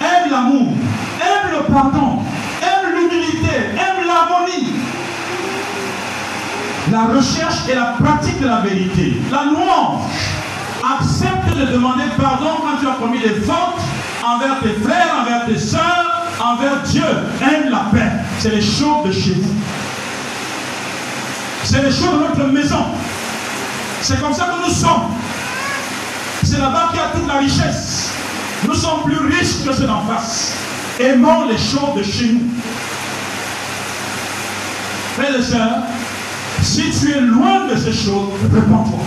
Aime 0.00 0.30
l'amour, 0.30 0.72
aime 1.20 1.50
le 1.52 1.72
pardon, 1.72 2.22
aime 2.62 2.94
l'humilité, 2.94 3.56
aime 3.74 4.06
l'harmonie, 4.06 4.72
la 6.90 7.04
recherche 7.16 7.68
et 7.70 7.74
la 7.74 7.94
pratique 8.00 8.40
de 8.40 8.46
la 8.46 8.60
vérité, 8.60 9.16
la 9.30 9.44
louange. 9.44 10.02
Accepte 10.98 11.56
de 11.56 11.72
demander 11.72 12.04
pardon 12.16 12.58
quand 12.62 12.80
tu 12.80 12.86
as 12.86 12.94
commis 12.94 13.18
des 13.18 13.40
fautes 13.40 13.82
envers 14.24 14.60
tes 14.60 14.80
frères, 14.84 15.16
envers 15.20 15.46
tes 15.46 15.58
soeurs, 15.58 16.26
envers 16.40 16.82
Dieu. 16.84 17.02
Aime 17.42 17.70
la 17.70 17.86
paix. 17.92 18.12
C'est 18.38 18.50
les 18.50 18.62
choses 18.62 19.04
de 19.06 19.12
chez 19.12 19.32
vous. 19.32 19.54
C'est 21.76 21.82
les 21.82 21.90
choses 21.90 22.14
de 22.14 22.40
notre 22.40 22.52
maison. 22.52 22.86
C'est 24.00 24.18
comme 24.18 24.32
ça 24.32 24.44
que 24.44 24.66
nous 24.66 24.74
sommes. 24.74 25.10
C'est 26.42 26.56
là-bas 26.56 26.88
qu'il 26.90 27.00
y 27.00 27.02
a 27.02 27.08
toute 27.08 27.28
la 27.28 27.34
richesse. 27.34 28.12
Nous 28.66 28.74
sommes 28.74 29.02
plus 29.04 29.18
riches 29.18 29.62
que 29.62 29.74
ceux 29.74 29.86
d'en 29.86 30.00
face. 30.06 30.54
Aimons 30.98 31.48
les 31.48 31.58
choses 31.58 31.94
de 31.98 32.02
chez 32.02 32.32
nous. 32.32 32.48
Frères 35.18 35.36
et 35.38 35.42
sœurs, 35.42 35.82
si 36.62 36.90
tu 36.98 37.12
es 37.12 37.20
loin 37.20 37.66
de 37.66 37.76
ces 37.76 37.92
choses, 37.92 38.30
réponds-toi. 38.54 39.04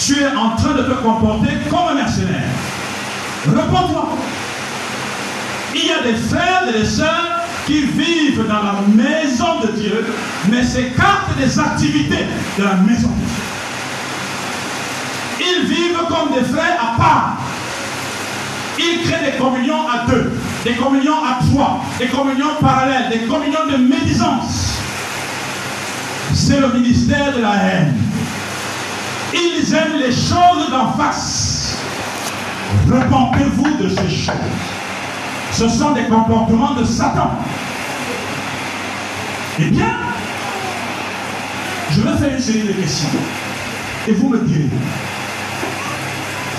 Tu 0.00 0.22
es 0.22 0.36
en 0.36 0.56
train 0.56 0.72
de 0.72 0.82
te 0.82 0.94
comporter 0.94 1.50
comme 1.70 1.88
un 1.92 1.94
mercenaire. 1.94 2.50
Réponds-toi. 3.46 4.08
Il 5.76 5.86
y 5.86 5.92
a 5.92 6.02
des 6.02 6.16
frères 6.16 6.64
et 6.68 6.80
des 6.80 6.84
sœurs 6.84 7.43
qui 7.66 7.80
vivent 7.80 8.46
dans 8.46 8.62
la 8.62 8.76
maison 8.94 9.60
de 9.62 9.80
Dieu, 9.80 10.06
mais 10.50 10.64
s'écartent 10.64 11.36
des 11.38 11.58
activités 11.58 12.26
de 12.58 12.64
la 12.64 12.74
maison 12.74 13.08
de 13.08 13.24
Dieu. 13.24 13.44
Ils 15.40 15.66
vivent 15.66 15.98
comme 16.08 16.34
des 16.34 16.44
frères 16.48 16.78
à 16.80 16.96
part. 16.96 17.38
Ils 18.78 19.02
créent 19.08 19.32
des 19.32 19.38
communions 19.38 19.88
à 19.88 20.10
deux, 20.10 20.32
des 20.64 20.74
communions 20.74 21.24
à 21.24 21.38
trois, 21.44 21.84
des 21.98 22.08
communions 22.08 22.56
parallèles, 22.60 23.08
des 23.10 23.26
communions 23.26 23.66
de 23.70 23.76
médisance 23.76 24.74
c'est 26.34 26.60
le 26.60 26.68
ministère 26.72 27.32
de 27.34 27.40
la 27.40 27.54
haine. 27.54 27.94
Ils 29.32 29.74
aiment 29.74 29.98
les 29.98 30.12
choses 30.12 30.70
d'en 30.70 30.92
face. 30.92 31.78
Repentez-vous 32.86 33.76
de 33.82 33.88
ces 33.88 34.10
choses. 34.10 34.34
Ce 35.54 35.68
sont 35.68 35.92
des 35.92 36.04
comportements 36.04 36.74
de 36.74 36.84
Satan. 36.84 37.30
Eh 39.60 39.66
bien, 39.66 39.94
je 41.92 42.00
vais 42.00 42.16
faire 42.18 42.34
une 42.34 42.42
série 42.42 42.62
de 42.62 42.72
questions. 42.72 43.08
Et 44.08 44.12
vous 44.12 44.28
me 44.30 44.38
direz. 44.38 44.68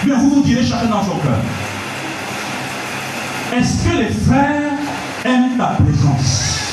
Bien, 0.05 0.15
vous 0.17 0.29
vous 0.35 0.41
direz 0.43 0.65
chacun 0.65 0.85
dans 0.85 1.03
son 1.03 1.17
cœur. 1.17 1.39
Est-ce 3.57 3.83
que 3.83 3.97
les 3.97 4.09
frères 4.09 4.71
aiment 5.25 5.57
ta 5.57 5.75
présence? 5.83 6.71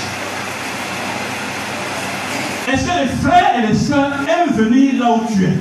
Est-ce 2.73 2.85
que 2.85 2.99
les 3.03 3.09
frères 3.21 3.59
et 3.59 3.67
les 3.67 3.75
sœurs 3.75 4.13
aiment 4.29 4.55
venir 4.57 5.03
là 5.03 5.11
où 5.11 5.35
tu 5.35 5.45
es? 5.45 5.59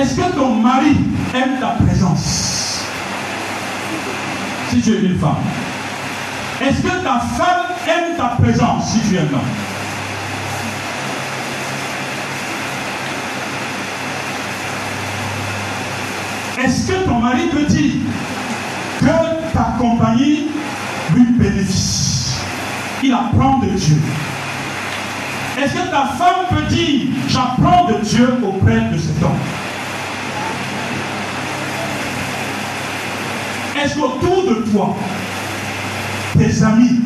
Est-ce 0.00 0.14
que 0.14 0.34
ton 0.34 0.54
mari 0.54 0.96
aime 1.34 1.60
ta 1.60 1.76
présence 1.84 2.86
Si 4.70 4.80
tu 4.80 4.92
es 4.94 5.00
une 5.00 5.18
femme? 5.18 5.36
Est-ce 6.62 6.80
que 6.80 7.04
ta 7.04 7.20
femme 7.20 7.66
aime 7.86 8.16
ta 8.16 8.28
présence 8.42 8.92
si 8.92 9.00
tu 9.00 9.16
es 9.16 9.18
un 9.18 9.24
homme? 9.24 9.40
Est-ce 16.64 16.86
que 16.90 17.04
ton 17.04 17.18
mari 17.18 17.50
te 17.50 17.70
dit 17.70 18.00
que 19.00 19.52
ta 19.52 19.76
compagnie 19.78 20.46
lui 21.14 21.26
bénéficie? 21.32 22.36
Il 23.02 23.12
apprend 23.12 23.58
de 23.58 23.68
Dieu. 23.68 24.00
Est-ce 25.62 25.74
que 25.74 25.90
ta 25.90 26.06
femme 26.16 26.46
peut 26.48 26.74
dire, 26.74 27.02
j'apprends 27.28 27.84
de 27.84 28.02
Dieu 28.02 28.38
auprès 28.42 28.80
de 28.92 28.96
cet 28.96 29.22
homme? 29.22 29.36
Est-ce 33.82 33.94
qu'autour 33.94 34.44
de 34.46 34.70
toi, 34.70 34.94
tes 36.36 36.62
amis 36.62 37.00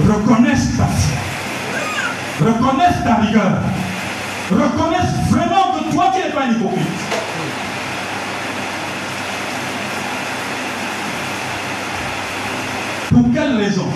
reconnaissent 0.00 0.76
ta 0.76 0.86
foi, 0.86 2.46
reconnaissent 2.46 3.04
ta 3.04 3.14
rigueur, 3.16 3.60
reconnaissent 4.50 5.30
vraiment 5.30 5.74
que 5.74 5.92
toi, 5.92 6.12
tu 6.12 6.20
n'es 6.20 6.34
pas 6.34 6.46
un 6.46 6.50
hypocrite? 6.50 6.86
Pour 13.10 13.32
quelle 13.32 13.56
raison 13.56 13.86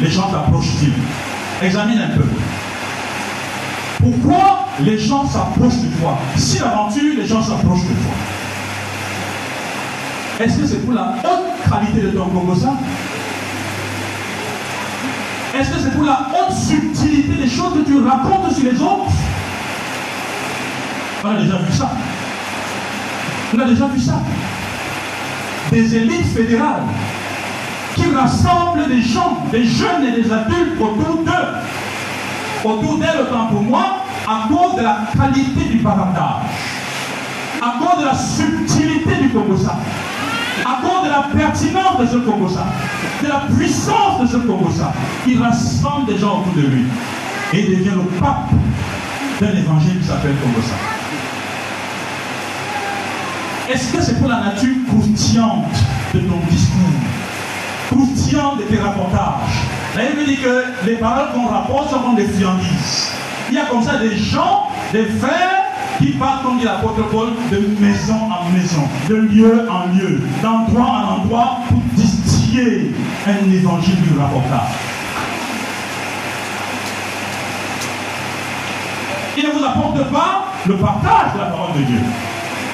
les 0.00 0.10
gens 0.10 0.30
t'approchent-ils? 0.30 0.92
Examine 1.66 2.02
un 2.02 2.16
peu. 2.16 2.24
Pourquoi 4.00 4.66
les 4.78 4.96
gens 4.96 5.26
s'approchent 5.26 5.82
de 5.82 6.00
toi? 6.00 6.18
Si 6.36 6.60
l'aventure, 6.60 7.14
les 7.18 7.26
gens 7.26 7.42
s'approchent 7.42 7.82
de 7.82 7.94
toi. 7.94 8.37
Est-ce 10.40 10.58
que 10.58 10.66
c'est 10.66 10.84
pour 10.84 10.94
la 10.94 11.16
haute 11.24 11.68
qualité 11.68 12.00
de 12.00 12.10
ton 12.10 12.26
composant 12.26 12.76
Est-ce 15.58 15.70
que 15.70 15.78
c'est 15.80 15.94
pour 15.96 16.04
la 16.04 16.28
haute 16.30 16.56
subtilité 16.56 17.42
des 17.42 17.48
choses 17.50 17.74
que 17.74 17.84
tu 17.84 18.00
racontes 18.00 18.52
sur 18.54 18.70
les 18.70 18.80
autres? 18.80 19.10
On 21.24 21.28
a 21.30 21.40
déjà 21.40 21.56
vu 21.56 21.72
ça. 21.72 21.90
On 23.52 23.58
a 23.58 23.64
déjà 23.64 23.86
vu 23.86 23.98
ça. 23.98 24.20
Des 25.72 25.96
élites 25.96 26.32
fédérales 26.32 26.84
qui 27.96 28.04
rassemble 28.14 28.86
des 28.86 29.02
gens, 29.02 29.38
des 29.50 29.64
jeunes 29.64 30.04
et 30.04 30.22
des 30.22 30.32
adultes 30.32 30.80
autour 30.80 31.24
d'eux. 31.24 32.64
Autour 32.64 32.98
d'elle, 32.98 33.22
autant 33.22 33.46
pour 33.46 33.62
moi, 33.62 34.04
à 34.28 34.46
cause 34.48 34.76
de 34.76 34.82
la 34.82 34.98
qualité 35.16 35.64
du 35.64 35.78
bavardage, 35.78 36.42
à 37.60 37.74
cause 37.80 38.00
de 38.00 38.06
la 38.06 38.14
subtilité 38.14 39.16
du 39.22 39.30
Congosa, 39.30 39.74
à 40.64 40.80
cause 40.82 41.04
de 41.04 41.10
la 41.10 41.28
pertinence 41.34 41.98
de 42.00 42.06
ce 42.06 42.16
Congosa, 42.16 42.66
de 43.22 43.28
la 43.28 43.42
puissance 43.56 44.20
de 44.20 44.26
ce 44.26 44.36
Congosa. 44.38 44.92
Il 45.26 45.40
rassemble 45.42 46.06
des 46.06 46.18
gens 46.18 46.40
autour 46.40 46.54
de 46.54 46.66
lui. 46.68 46.84
Et 47.52 47.60
il 47.60 47.78
devient 47.78 47.96
le 47.96 48.20
pape 48.20 48.50
d'un 49.40 49.56
évangile 49.56 50.00
qui 50.00 50.06
s'appelle 50.06 50.34
Congosa. 50.42 50.74
Est-ce 53.70 53.92
que 53.92 54.02
c'est 54.02 54.18
pour 54.18 54.28
la 54.28 54.40
nature 54.40 54.74
croustillante 54.88 55.76
de 56.14 56.20
ton 56.20 56.38
discours 56.50 56.78
croustillant 57.90 58.56
de 58.56 58.62
tes 58.62 58.78
rapportages? 58.78 59.62
La 59.96 60.06
Bible 60.06 60.24
dit 60.26 60.36
que 60.36 60.64
les 60.86 60.96
paroles 60.96 61.32
qu'on 61.34 61.46
rapporte 61.46 61.90
sont 61.90 62.00
comme 62.00 62.16
des 62.16 62.24
friandises. 62.24 63.12
Il 63.50 63.56
y 63.56 63.58
a 63.58 63.64
comme 63.66 63.82
ça 63.82 63.96
des 63.98 64.16
gens, 64.16 64.68
des 64.92 65.04
frères 65.04 65.57
qui 65.98 66.12
partent, 66.12 66.44
comme 66.44 66.58
dit 66.58 66.64
l'apôtre 66.64 67.02
Paul, 67.10 67.30
de 67.50 67.58
maison 67.80 68.14
en 68.14 68.50
maison, 68.50 68.88
de 69.08 69.16
lieu 69.16 69.68
en 69.68 69.92
lieu, 69.92 70.20
d'endroit 70.42 70.86
en 70.86 71.20
endroit 71.20 71.58
pour 71.68 71.78
distiller 71.94 72.92
un 73.26 73.50
évangile 73.50 74.00
du 74.02 74.18
rapportage. 74.18 74.74
Il 79.36 79.44
ne 79.44 79.50
vous 79.50 79.64
apporte 79.64 80.10
pas 80.10 80.44
le 80.66 80.76
partage 80.76 81.34
de 81.34 81.38
la 81.38 81.46
parole 81.46 81.76
de 81.78 81.82
Dieu. 81.82 82.00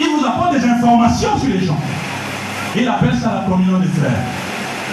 Il 0.01 0.09
vous 0.19 0.27
apporte 0.27 0.53
des 0.53 0.65
informations 0.65 1.39
sur 1.39 1.49
les 1.49 1.65
gens. 1.65 1.79
Il 2.77 2.89
appelle 2.89 3.15
ça 3.15 3.43
la 3.43 3.51
communion 3.51 3.79
des 3.79 3.89
frères. 3.89 4.11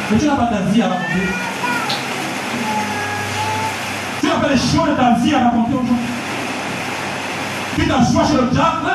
Mais 0.09 0.17
tu 0.17 0.25
n'as 0.25 0.35
pas 0.35 0.47
ta 0.47 0.61
vie 0.71 0.81
à 0.81 0.89
raconter. 0.89 1.27
Tu 4.19 4.27
n'as 4.27 4.35
pas 4.35 4.49
les 4.49 4.57
choses 4.57 4.89
de 4.89 4.95
ta 4.95 5.13
vie 5.19 5.33
à 5.33 5.45
raconter 5.45 5.73
aux 5.73 5.85
gens. 5.85 6.20
Tu 7.75 7.87
t'assois 7.87 8.25
chez 8.25 8.33
le 8.33 8.49
diable, 8.51 8.91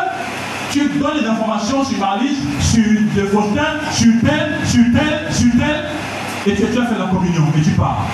tu 0.70 0.88
donnes 0.98 1.20
des 1.20 1.26
informations 1.26 1.84
sur 1.84 1.98
Marlise, 1.98 2.38
sur 2.60 2.84
De 3.14 3.26
Faustin, 3.28 3.80
sur 3.92 4.12
tel, 4.20 4.58
sur 4.66 4.84
tel, 4.92 5.32
sur 5.32 5.52
tel, 5.58 5.84
et 6.46 6.54
tu, 6.54 6.62
tu 6.62 6.78
as 6.78 6.86
fait 6.86 6.98
la 6.98 7.06
communion 7.06 7.44
et 7.56 7.62
tu 7.62 7.70
pars. 7.70 8.06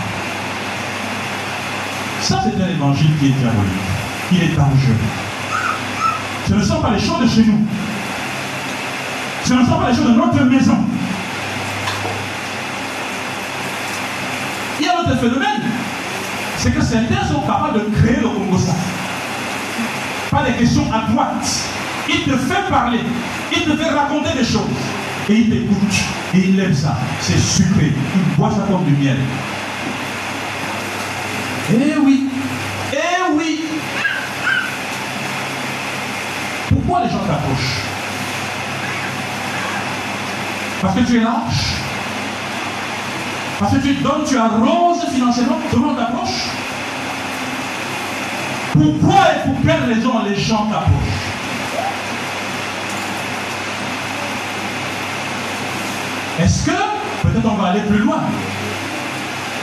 Ça, 2.21 2.41
c'est 2.45 2.63
un 2.63 2.69
évangile 2.69 3.11
qui 3.19 3.27
est 3.27 3.31
diabolique. 3.31 3.73
Il 4.31 4.43
est 4.45 4.55
dangereux. 4.55 4.97
Ce 6.49 6.55
ne 6.55 6.63
sont 6.63 6.81
pas 6.81 6.91
les 6.91 7.01
choses 7.01 7.21
de 7.21 7.27
chez 7.27 7.45
nous. 7.45 7.59
Ce 9.45 9.53
ne 9.55 9.65
sont 9.65 9.79
pas 9.79 9.91
les 9.91 9.97
choses 9.97 10.07
de 10.07 10.15
notre 10.15 10.45
maison. 10.45 10.79
Il 14.79 14.87
y 14.87 14.89
a 14.89 14.99
un 14.99 15.01
autre 15.01 15.19
phénomène. 15.21 15.63
C'est 16.59 16.73
que 16.73 16.81
certains 16.81 17.27
sont 17.27 17.41
capables 17.41 17.81
de 17.81 17.97
créer 17.97 18.17
le 18.17 18.29
Congo. 18.29 18.57
Pas 20.33 20.45
des 20.45 20.53
questions 20.55 20.91
à 20.91 21.11
droite. 21.13 21.47
Il 22.09 22.23
te 22.23 22.35
fait 22.39 22.71
parler. 22.71 23.01
Il 23.55 23.65
te 23.65 23.77
fait 23.77 23.91
raconter 23.91 24.31
des 24.33 24.45
choses. 24.45 24.63
Et 25.29 25.35
il 25.35 25.51
t'écoute. 25.51 25.95
Et 26.35 26.39
il 26.49 26.59
aime 26.59 26.75
ça. 26.75 26.97
C'est 27.21 27.39
sucré. 27.39 27.93
Il 28.17 28.37
boit 28.37 28.51
ça 28.51 28.65
comme 28.67 28.85
du 28.85 28.93
miel. 28.93 29.19
Eh 31.71 31.99
oui. 32.03 32.31
Eh 32.95 33.33
oui. 33.35 33.61
Pourquoi 36.71 37.05
les 37.05 37.11
gens 37.11 37.19
t'approchent? 37.19 37.83
Parce 40.81 40.95
que 40.95 41.01
tu 41.01 41.19
es 41.19 41.21
lâche 41.21 41.75
Parce 43.61 43.75
que 43.75 43.79
tu 43.81 43.95
donnes, 43.97 44.25
tu 44.27 44.39
arroses 44.39 45.05
financièrement, 45.13 45.59
tout 45.71 45.79
le 45.79 45.87
monde 45.87 45.97
t'approche 45.99 46.49
Pourquoi 48.73 49.15
et 49.15 49.49
pour 49.49 49.61
quelles 49.65 49.95
raisons 49.95 50.23
les 50.29 50.37
gens 50.37 50.67
t'approchent 50.67 51.33
Est-ce 56.43 56.65
que, 56.67 56.71
peut-être 57.23 57.47
on 57.47 57.55
va 57.55 57.69
aller 57.69 57.83
plus 57.83 57.99
loin, 57.99 58.23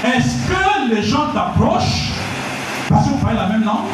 est-ce 0.06 0.48
que 0.48 0.94
les 0.96 1.04
gens 1.04 1.28
t'approchent 1.34 2.12
parce 2.88 3.08
qu'on 3.08 3.18
parle 3.18 3.36
la 3.36 3.48
même 3.48 3.64
langue, 3.64 3.90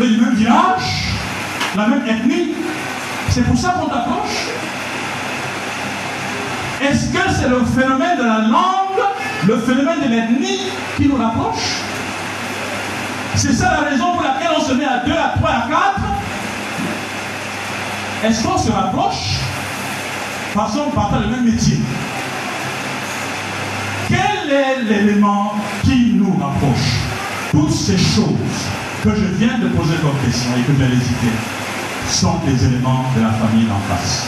le 0.00 0.06
même 0.20 0.34
village, 0.34 1.14
la 1.76 1.86
même 1.86 2.06
ethnie? 2.06 2.54
C'est 3.30 3.42
pour 3.46 3.56
ça 3.56 3.70
qu'on 3.70 3.86
t'approche. 3.86 4.48
Est-ce 6.82 7.06
que 7.06 7.32
c'est 7.32 7.48
le 7.48 7.64
phénomène 7.64 8.18
de 8.18 8.24
la 8.24 8.38
langue, 8.48 9.04
le 9.46 9.58
phénomène 9.58 10.00
de 10.02 10.08
l'ethnie 10.08 10.60
qui 10.96 11.08
nous 11.08 11.16
rapproche? 11.16 11.80
C'est 13.44 13.52
ça 13.52 13.72
la 13.72 13.90
raison 13.90 14.12
pour 14.14 14.22
laquelle 14.22 14.52
on 14.56 14.62
se 14.62 14.72
met 14.72 14.86
à 14.86 15.00
2, 15.04 15.12
à 15.12 15.34
3, 15.36 15.50
à 15.50 15.68
4 15.68 16.00
Est-ce 18.24 18.42
qu'on 18.42 18.56
se 18.56 18.72
rapproche 18.72 19.36
parce 20.54 20.72
qu'on 20.74 20.90
partage 20.92 21.24
le 21.24 21.26
même 21.26 21.44
métier? 21.44 21.76
Quel 24.08 24.50
est 24.50 24.82
l'élément 24.84 25.56
qui 25.82 26.14
nous 26.14 26.32
rapproche? 26.40 27.02
Toutes 27.50 27.70
ces 27.70 27.98
choses 27.98 28.64
que 29.02 29.10
je 29.14 29.26
viens 29.36 29.58
de 29.58 29.68
poser 29.68 29.96
comme 29.96 30.18
question 30.24 30.48
et 30.56 30.62
que 30.62 30.72
j'ai 30.78 30.94
hésité 30.94 31.28
sont 32.08 32.38
des 32.46 32.64
éléments 32.64 33.04
de 33.14 33.24
la 33.24 33.32
famille 33.32 33.66
d'en 33.66 33.94
face. 33.94 34.26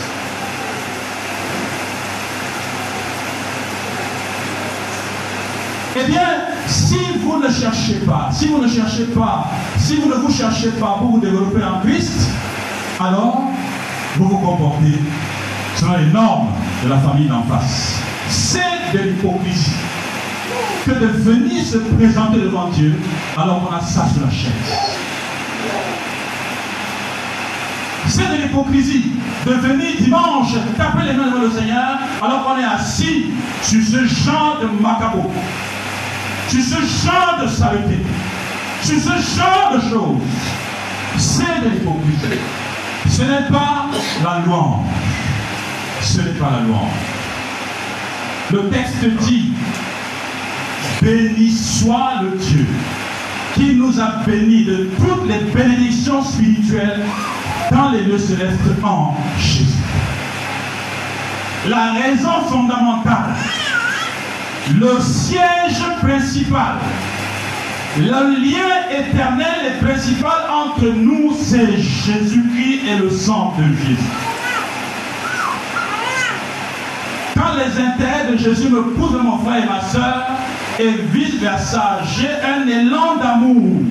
Eh 5.98 6.04
bien, 6.04 6.55
si 6.66 6.98
vous 7.22 7.38
ne 7.38 7.50
cherchez 7.50 8.00
pas, 8.06 8.30
si 8.32 8.48
vous 8.48 8.58
ne 8.58 8.68
cherchez 8.68 9.04
pas, 9.04 9.50
si 9.78 9.96
vous 9.96 10.08
ne 10.08 10.14
vous 10.14 10.32
cherchez 10.32 10.70
pas 10.70 10.96
pour 10.98 11.12
vous 11.12 11.20
développer 11.20 11.62
en 11.64 11.80
Christ, 11.80 12.28
alors 13.00 13.42
vous 14.16 14.28
vous 14.28 14.38
comportez 14.38 14.98
selon 15.76 15.96
les 15.98 16.06
normes 16.06 16.48
de 16.84 16.88
la 16.88 16.98
famille 16.98 17.28
d'en 17.28 17.42
face. 17.42 18.00
C'est 18.28 18.60
de 18.92 18.98
l'hypocrisie 18.98 19.72
que 20.84 20.92
de 20.92 21.06
venir 21.06 21.64
se 21.64 21.78
présenter 21.78 22.40
devant 22.40 22.68
Dieu 22.68 22.94
alors 23.36 23.66
qu'on 23.66 23.74
a 23.74 23.80
ça 23.80 24.06
sur 24.12 24.24
la 24.24 24.30
chaise. 24.30 24.52
C'est 28.08 28.28
de 28.28 28.42
l'hypocrisie 28.42 29.12
de 29.46 29.52
venir 29.52 29.88
dimanche 30.00 30.54
taper 30.76 31.06
les 31.06 31.12
mains 31.12 31.30
devant 31.30 31.42
le 31.42 31.50
Seigneur 31.50 31.98
alors 32.22 32.44
qu'on 32.44 32.58
est 32.58 32.64
assis 32.64 33.26
sur 33.62 33.82
ce 33.82 34.04
genre 34.06 34.58
de 34.62 34.82
macabre, 34.82 35.28
sur 36.48 36.62
ce 36.62 37.06
genre 37.06 37.38
de 37.42 37.48
saleté, 37.48 37.98
sur 38.82 38.96
ce 38.96 39.38
genre 39.38 39.72
de 39.74 39.80
choses. 39.80 40.22
C'est 41.18 41.64
de 41.64 41.70
l'hypocrisie. 41.70 42.40
Ce 43.08 43.22
n'est 43.22 43.48
pas 43.50 43.86
la 44.22 44.44
louange. 44.44 44.86
Ce 46.02 46.20
n'est 46.20 46.30
pas 46.32 46.50
la 46.50 46.66
louange. 46.66 46.90
Le 48.52 48.68
texte 48.70 49.04
dit 49.26 49.52
Béni 51.02 51.50
soit 51.50 52.22
le 52.22 52.38
Dieu 52.38 52.66
qui 53.54 53.74
nous 53.74 53.98
a 54.00 54.22
bénis 54.26 54.64
de 54.64 54.88
toutes 54.98 55.28
les 55.28 55.50
bénédictions 55.50 56.22
spirituelles 56.22 57.02
dans 57.70 57.90
les 57.90 58.02
lieux 58.02 58.18
célestes 58.18 58.60
en 58.82 59.16
Jésus. 59.38 59.64
La 61.68 61.94
raison 61.94 62.42
fondamentale, 62.48 63.34
le 64.74 65.00
siège 65.00 65.82
principal, 66.02 66.76
le 67.98 68.04
lien 68.04 68.90
éternel 68.90 69.46
et 69.68 69.84
principal 69.84 70.42
entre 70.52 70.86
nous, 70.86 71.34
c'est 71.40 71.76
Jésus-Christ 71.76 72.80
et 72.88 72.98
le 72.98 73.10
sang 73.10 73.54
de 73.58 73.64
Jésus. 73.64 73.96
Quand 77.36 77.54
les 77.54 77.80
intérêts 77.80 78.32
de 78.32 78.36
Jésus 78.36 78.68
me 78.68 78.82
poussent 78.82 79.22
mon 79.22 79.38
frère 79.38 79.64
et 79.64 79.66
ma 79.66 79.80
soeur, 79.80 80.26
et 80.78 80.90
vice-versa, 81.12 82.00
j'ai 82.16 82.28
un 82.28 82.68
élan 82.68 83.16
d'amour 83.16 83.82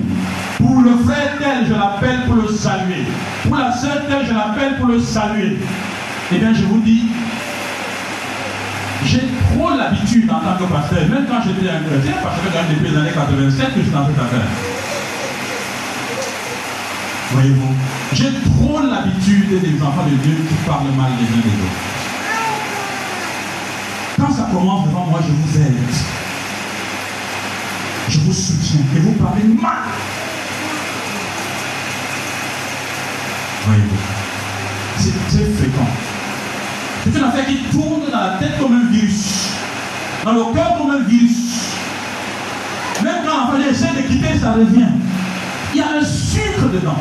pour 0.58 0.80
le 0.82 0.96
frère 1.04 1.32
tel, 1.38 1.66
je 1.66 1.72
l'appelle 1.72 2.20
pour 2.26 2.36
le 2.36 2.48
saluer. 2.48 3.04
Pour 3.42 3.56
la 3.56 3.72
sœur 3.72 4.06
telle, 4.08 4.26
je 4.26 4.34
l'appelle 4.34 4.76
pour 4.78 4.88
le 4.88 5.00
saluer. 5.00 5.56
Eh 6.32 6.38
bien, 6.38 6.52
je 6.54 6.62
vous 6.62 6.80
dis, 6.80 7.06
j'ai 9.04 9.22
trop 9.52 9.70
l'habitude 9.76 10.30
en 10.30 10.35
tant 10.54 10.66
que 10.66 10.94
même 10.94 11.26
quand 11.28 11.42
j'étais 11.42 11.68
un 11.68 11.82
chrétien, 11.82 12.14
parce 12.22 12.36
que 12.38 12.74
depuis 12.74 12.90
les 12.90 12.96
années 12.96 13.10
87 13.12 13.74
que 13.74 13.80
je 13.80 13.84
suis 13.84 13.90
dans 13.90 14.06
cette 14.06 14.18
affaire. 14.18 14.46
Voyez-vous, 17.32 17.74
j'ai 18.12 18.32
trop 18.44 18.80
l'habitude 18.80 19.60
des 19.60 19.82
enfants 19.82 20.06
de 20.06 20.16
Dieu 20.16 20.36
qui 20.48 20.54
parlent 20.66 20.94
mal 20.96 21.10
les 21.18 21.26
uns 21.26 21.42
des 21.42 21.56
autres. 21.66 21.82
Quand 24.18 24.32
ça 24.32 24.48
commence 24.52 24.86
devant 24.86 25.06
moi, 25.06 25.20
je 25.26 25.32
vous 25.32 25.58
aide. 25.58 25.74
Je 28.08 28.18
vous 28.20 28.32
soutiens 28.32 28.80
et 28.94 29.00
vous 29.00 29.12
parlez 29.12 29.42
mal. 29.42 29.90
Voyez-vous, 33.66 33.96
c'est 35.28 35.56
fréquent. 35.56 35.90
C'est 37.04 37.18
une 37.18 37.24
affaire 37.24 37.46
qui 37.46 37.56
tourne 37.70 38.10
dans 38.10 38.20
la 38.20 38.38
tête 38.38 38.58
comme 38.60 38.72
un 38.72 38.90
virus, 38.90 39.55
dans 40.26 40.32
le 40.32 40.54
cœur 40.54 40.76
comme 40.76 40.90
un 40.90 41.02
virus. 41.04 41.76
Même 43.02 43.24
quand 43.24 43.54
on 43.54 43.60
essaie 43.60 43.92
de 43.96 44.02
quitter, 44.08 44.38
ça 44.38 44.52
revient. 44.52 44.88
Il 45.72 45.78
y 45.78 45.82
a 45.82 46.00
un 46.00 46.04
sucre 46.04 46.68
dedans. 46.72 46.98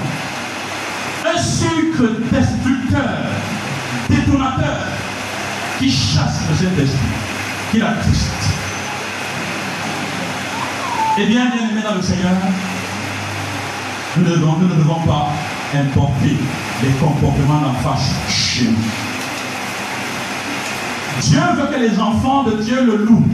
Un 1.25 1.41
sucre 1.41 2.03
destructeur, 2.31 3.09
détonateur, 4.09 4.77
qui 5.79 5.89
chasse 5.89 6.41
le 6.49 6.67
Saint-Esprit, 6.67 6.99
qui 7.71 7.79
l'attriste. 7.79 8.31
Eh 11.17 11.25
bien, 11.25 11.45
bien 11.47 11.69
aimé 11.71 11.81
dans 11.83 11.95
le 11.95 12.01
Seigneur, 12.03 12.33
nous, 14.17 14.23
devons, 14.23 14.57
nous 14.57 14.67
ne 14.67 14.75
devons 14.75 15.01
pas 15.01 15.29
importer 15.73 16.37
les 16.83 16.91
comportements 16.99 17.61
d'en 17.61 17.73
face 17.73 18.11
chez 18.29 18.65
nous. 18.65 19.04
Dieu 21.21 21.39
veut 21.55 21.67
que 21.73 21.79
les 21.79 21.99
enfants 21.99 22.43
de 22.43 22.61
Dieu 22.61 22.83
le 22.83 22.97
louent. 23.05 23.27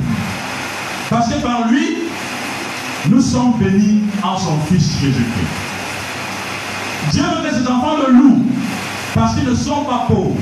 Parce 1.10 1.30
que 1.30 1.42
par 1.42 1.68
lui, 1.68 1.98
nous 3.10 3.22
sommes 3.22 3.54
bénis 3.60 4.04
en 4.24 4.38
son 4.38 4.58
Fils 4.70 5.00
Jésus-Christ. 5.02 5.48
Dieu 7.12 7.24
veut 7.24 7.50
que 7.50 7.56
ses 7.56 7.68
enfants 7.68 7.98
le 8.08 8.14
louent. 8.14 8.46
Parce 9.14 9.36
qu'ils 9.36 9.50
ne 9.50 9.56
sont 9.56 9.84
pas 9.84 10.06
pauvres. 10.08 10.38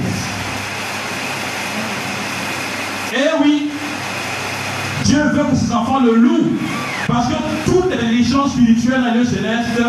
Eh 3.13 3.43
oui, 3.43 3.69
Dieu 5.05 5.23
veut 5.33 5.43
que 5.45 5.55
ses 5.55 5.71
enfants 5.71 6.01
le 6.01 6.15
louent. 6.15 6.57
Parce 7.07 7.27
que 7.27 7.33
toutes 7.65 7.89
les 7.89 7.97
religions 7.97 8.47
spirituelles 8.47 9.03
à 9.03 9.15
lieu 9.15 9.25
céleste 9.25 9.81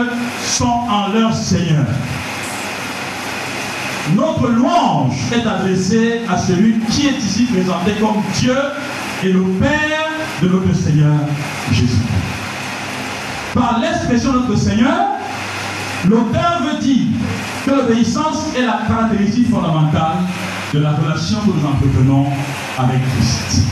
sont 0.47 0.87
en 0.89 1.09
leur 1.09 1.35
Seigneur. 1.35 1.85
Notre 4.17 4.49
louange 4.49 5.15
est 5.33 5.47
adressée 5.47 6.21
à 6.29 6.37
celui 6.37 6.79
qui 6.91 7.09
est 7.09 7.19
ici 7.19 7.45
présenté 7.45 7.93
comme 8.01 8.23
Dieu 8.39 8.57
et 9.23 9.33
le 9.33 9.43
Père 9.61 10.09
de 10.43 10.49
notre 10.49 10.75
Seigneur 10.75 11.15
Jésus. 11.71 12.03
Par 13.55 13.79
l'expression 13.81 14.33
de 14.33 14.39
notre 14.39 14.57
Seigneur, 14.57 15.07
l'auteur 16.09 16.63
veut 16.65 16.81
dire 16.81 17.07
que 17.65 17.71
l'obéissance 17.71 18.55
est 18.57 18.65
la 18.65 18.81
caractéristique 18.89 19.51
fondamentale 19.51 20.19
de 20.73 20.79
la 20.81 20.93
relation 20.93 21.39
que 21.41 21.47
nous 21.47 21.67
entretenons 21.67 22.27
avec 22.79 23.01
Christ. 23.17 23.63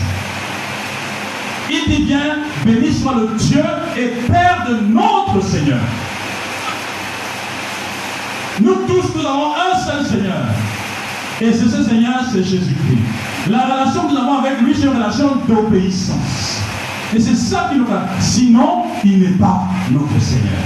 Il 1.70 1.94
dit 1.94 2.04
bien, 2.04 2.38
béni 2.64 2.92
soit 2.92 3.14
le 3.14 3.28
Dieu 3.38 3.62
et 3.96 4.08
Père 4.30 4.66
de 4.68 4.92
notre 4.92 5.44
Seigneur. 5.44 5.80
Nous 8.60 8.74
tous, 8.86 9.14
nous 9.14 9.26
avons 9.26 9.52
un 9.54 9.78
seul 9.78 10.04
Seigneur. 10.04 10.44
Et 11.40 11.52
c'est 11.52 11.68
ce 11.68 11.84
Seigneur, 11.84 12.20
c'est 12.32 12.42
Jésus-Christ. 12.42 12.98
La 13.50 13.64
relation 13.64 14.08
que 14.08 14.12
nous 14.12 14.18
avons 14.18 14.38
avec 14.38 14.60
lui, 14.60 14.74
c'est 14.74 14.86
une 14.86 14.96
relation 14.96 15.36
d'obéissance. 15.48 16.60
Et 17.14 17.20
c'est 17.20 17.36
ça 17.36 17.68
qui 17.70 17.78
nous 17.78 17.86
va. 17.86 18.06
Sinon, 18.18 18.84
il 19.04 19.20
n'est 19.20 19.36
pas 19.36 19.62
notre 19.90 20.20
Seigneur. 20.20 20.62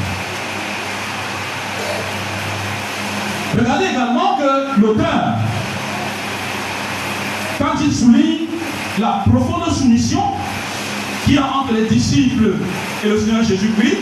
Regardez 3.59 3.85
également 3.85 4.38
que 4.38 4.81
l'auteur, 4.81 5.35
quand 7.59 7.78
il 7.85 7.92
souligne 7.92 8.46
la 8.98 9.24
profonde 9.31 9.70
soumission 9.70 10.22
qu'il 11.24 11.35
y 11.35 11.38
a 11.38 11.44
entre 11.44 11.74
les 11.74 11.87
disciples 11.87 12.55
et 13.05 13.09
le 13.09 13.18
Seigneur 13.18 13.44
Jésus-Christ, 13.44 13.98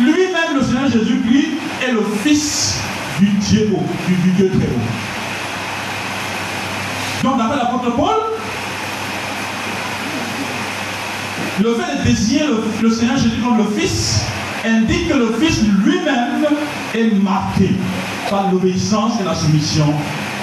lui-même, 0.00 0.56
le 0.56 0.62
Seigneur 0.62 0.90
Jésus-Christ, 0.90 1.57
est 1.86 1.92
le 1.92 2.02
Fils 2.22 2.80
du 3.18 3.26
Dieu 3.26 3.70
haut, 3.72 3.84
du, 4.06 4.14
Dieu 4.32 4.48
très 4.48 4.66
haut. 4.66 4.80
Donc, 7.24 7.38
d'après 7.38 7.56
l'apôtre 7.56 7.94
Paul, 7.96 8.14
le 11.60 11.74
fait 11.74 11.98
de 11.98 12.04
désigner 12.04 12.44
le, 12.82 12.90
Seigneur 12.90 13.16
Jésus 13.16 13.40
comme 13.42 13.58
le 13.58 13.64
Fils 13.64 14.22
indique 14.64 15.08
que 15.08 15.14
le 15.14 15.34
Fils 15.40 15.62
lui-même 15.84 16.46
est 16.94 17.14
marqué 17.22 17.70
par 18.30 18.52
l'obéissance 18.52 19.20
et 19.20 19.24
la 19.24 19.34
soumission 19.34 19.92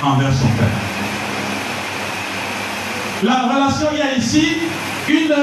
envers 0.04 0.34
son 0.34 0.48
Père. 0.48 0.67
La 3.24 3.43
relation, 3.43 3.88
il 3.93 4.00
y 4.00 4.02
a 4.02 4.15
ici 4.17 4.58
une 5.08 5.34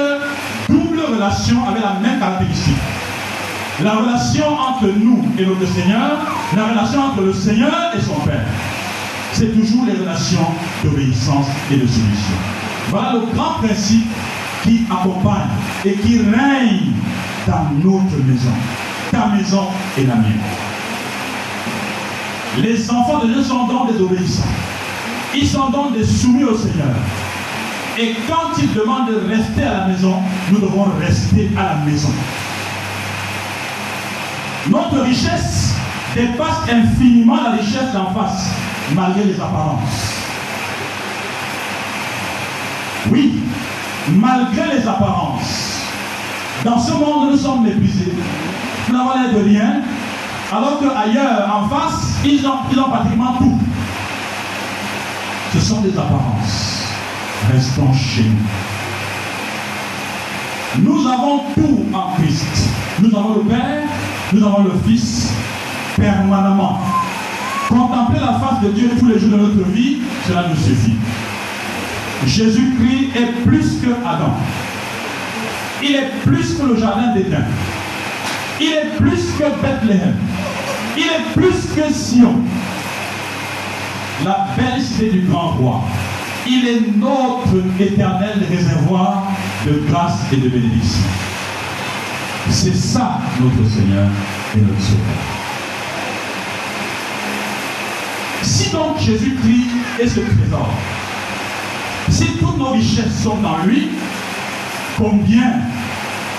double 0.69 1.01
relation 1.01 1.67
avec 1.67 1.81
la 1.81 1.93
même 1.99 2.19
caractéristique. 2.19 2.77
La 3.81 3.95
relation 3.95 4.45
entre 4.55 4.85
nous 4.85 5.25
et 5.37 5.45
notre 5.45 5.67
Seigneur, 5.67 6.11
la 6.55 6.67
relation 6.67 7.01
entre 7.01 7.21
le 7.21 7.33
Seigneur 7.33 7.91
et 7.97 8.01
son 8.01 8.19
Père. 8.25 8.45
C'est 9.33 9.51
toujours 9.51 9.85
les 9.85 9.93
relations 9.93 10.45
d'obéissance 10.83 11.47
et 11.71 11.77
de 11.77 11.87
soumission. 11.87 12.35
Voilà 12.89 13.13
le 13.13 13.33
grand 13.33 13.53
principe 13.63 14.05
qui 14.61 14.85
accompagne 14.91 15.49
et 15.85 15.93
qui 15.93 16.19
règne 16.19 16.91
dans 17.47 17.71
notre 17.83 18.17
maison. 18.27 18.53
Ta 19.11 19.27
maison 19.29 19.67
et 19.97 20.05
la 20.05 20.15
mienne. 20.15 20.39
Les 22.61 22.91
enfants 22.91 23.25
de 23.25 23.33
Dieu 23.33 23.43
sont 23.43 23.65
donc 23.65 23.91
des 23.91 23.99
obéissants. 23.99 24.43
Ils 25.35 25.47
sont 25.47 25.71
donc 25.71 25.97
des 25.97 26.05
soumis 26.05 26.43
au 26.43 26.55
Seigneur. 26.55 26.93
Et 27.99 28.15
quand 28.27 28.55
ils 28.61 28.71
demandent 28.73 29.09
de 29.09 29.27
rester 29.27 29.63
à 29.63 29.79
la 29.79 29.87
maison, 29.87 30.15
nous 30.51 30.59
devons 30.59 30.85
rester 30.99 31.49
à 31.57 31.63
la 31.63 31.75
maison. 31.85 32.09
Notre 34.69 35.01
richesse 35.01 35.75
dépasse 36.15 36.69
infiniment 36.71 37.41
la 37.43 37.51
richesse 37.51 37.91
d'en 37.93 38.13
face, 38.13 38.49
malgré 38.95 39.25
les 39.25 39.35
apparences. 39.35 40.13
Oui, 43.11 43.41
malgré 44.09 44.77
les 44.77 44.87
apparences. 44.87 45.81
Dans 46.63 46.79
ce 46.79 46.91
monde, 46.93 47.31
nous 47.31 47.37
sommes 47.37 47.63
méprisés. 47.63 48.13
Nous 48.87 48.95
n'avons 48.95 49.13
l'air 49.13 49.33
de 49.33 49.43
rien, 49.49 49.81
alors 50.51 50.79
qu'ailleurs, 50.79 51.49
en 51.53 51.67
face, 51.67 52.19
ils 52.23 52.45
ont, 52.45 52.59
ils 52.71 52.79
ont 52.79 52.89
pratiquement 52.89 53.33
tout. 53.37 53.59
Ce 55.53 55.59
sont 55.59 55.81
des 55.81 55.91
apparences. 55.91 56.87
Restons 57.51 57.93
chez 57.93 58.23
nous. 58.23 58.47
Nous 60.79 61.07
avons 61.07 61.39
tout 61.53 61.85
en 61.93 62.13
Christ. 62.15 62.69
Nous 62.99 63.15
avons 63.17 63.35
le 63.35 63.41
Père, 63.41 63.87
nous 64.33 64.45
avons 64.45 64.63
le 64.63 64.71
Fils 64.87 65.33
permanemment. 65.95 66.79
Contempler 67.69 68.19
la 68.19 68.39
face 68.39 68.61
de 68.63 68.69
Dieu 68.69 68.89
tous 68.99 69.07
les 69.07 69.19
jours 69.19 69.31
de 69.31 69.37
notre 69.37 69.69
vie, 69.69 69.97
cela 70.27 70.45
nous 70.49 70.55
suffit. 70.55 70.95
Jésus-Christ 72.25 73.15
est 73.15 73.43
plus 73.43 73.81
que 73.81 73.91
Adam. 74.05 74.33
Il 75.83 75.95
est 75.95 76.11
plus 76.23 76.55
que 76.55 76.65
le 76.65 76.77
jardin 76.77 77.13
d'Éden. 77.13 77.43
Il 78.59 78.67
est 78.67 78.95
plus 78.97 79.33
que 79.37 79.43
Bethléem. 79.61 80.15
Il 80.97 81.03
est 81.03 81.33
plus 81.33 81.75
que 81.75 81.93
Sion. 81.93 82.35
La 84.23 84.47
belle 84.55 84.81
cité 84.81 85.09
du 85.09 85.21
grand 85.21 85.49
roi. 85.51 85.81
Il 86.47 86.67
est 86.67 86.97
notre 86.97 87.55
éternel 87.79 88.39
réservoir 88.49 89.23
de 89.65 89.81
grâce 89.89 90.19
et 90.31 90.37
de 90.37 90.49
bénédiction. 90.49 91.03
C'est 92.49 92.75
ça 92.75 93.19
notre 93.39 93.69
Seigneur 93.69 94.07
et 94.55 94.61
notre 94.61 94.81
Sauveur. 94.81 95.43
Si 98.41 98.69
donc 98.71 98.99
Jésus-Christ 98.99 99.69
est 99.99 100.07
ce 100.07 100.19
trésor, 100.19 100.69
si 102.09 102.25
toutes 102.37 102.57
nos 102.57 102.71
richesses 102.71 103.23
sont 103.23 103.37
dans 103.37 103.57
lui, 103.65 103.89
combien 104.97 105.53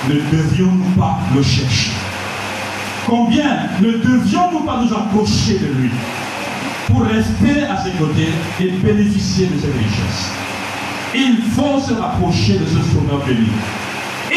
ne 0.09 0.15
devions-nous 0.15 1.01
pas 1.01 1.19
le 1.35 1.43
chercher? 1.43 1.93
Combien 3.07 3.69
ne 3.81 3.93
devions-nous 3.93 4.61
pas 4.61 4.83
nous 4.83 4.93
approcher 4.93 5.59
de 5.59 5.67
lui 5.81 5.91
pour 6.87 7.03
rester 7.03 7.65
à 7.65 7.83
ses 7.83 7.91
côtés 7.93 8.33
et 8.61 8.69
bénéficier 8.69 9.47
de 9.47 9.59
cette 9.59 9.75
richesse 9.75 10.31
Il 11.15 11.39
faut 11.53 11.81
se 11.81 11.95
rapprocher 11.95 12.55
de 12.55 12.67
ce 12.67 12.93
sauveur 12.93 13.25
béni. 13.27 13.49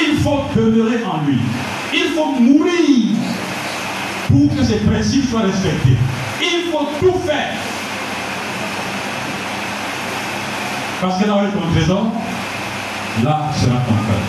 Il 0.10 0.18
faut 0.20 0.44
demeurer 0.56 1.04
en 1.04 1.26
lui. 1.26 1.40
Il 1.94 2.12
faut 2.16 2.32
mourir 2.40 3.16
pour 4.30 4.56
que 4.56 4.64
ses 4.64 4.78
principes 4.78 5.30
soient 5.30 5.42
respectés. 5.42 5.98
Il 6.42 6.72
faut 6.72 6.88
tout 7.00 7.20
faire. 7.26 7.54
Parce 11.02 11.18
que 11.18 11.24
est 11.24 11.28
ton 11.28 11.74
trésor, 11.74 12.12
là 13.24 13.52
sera 13.54 13.78
ton 13.82 13.94
cœur. 13.94 14.22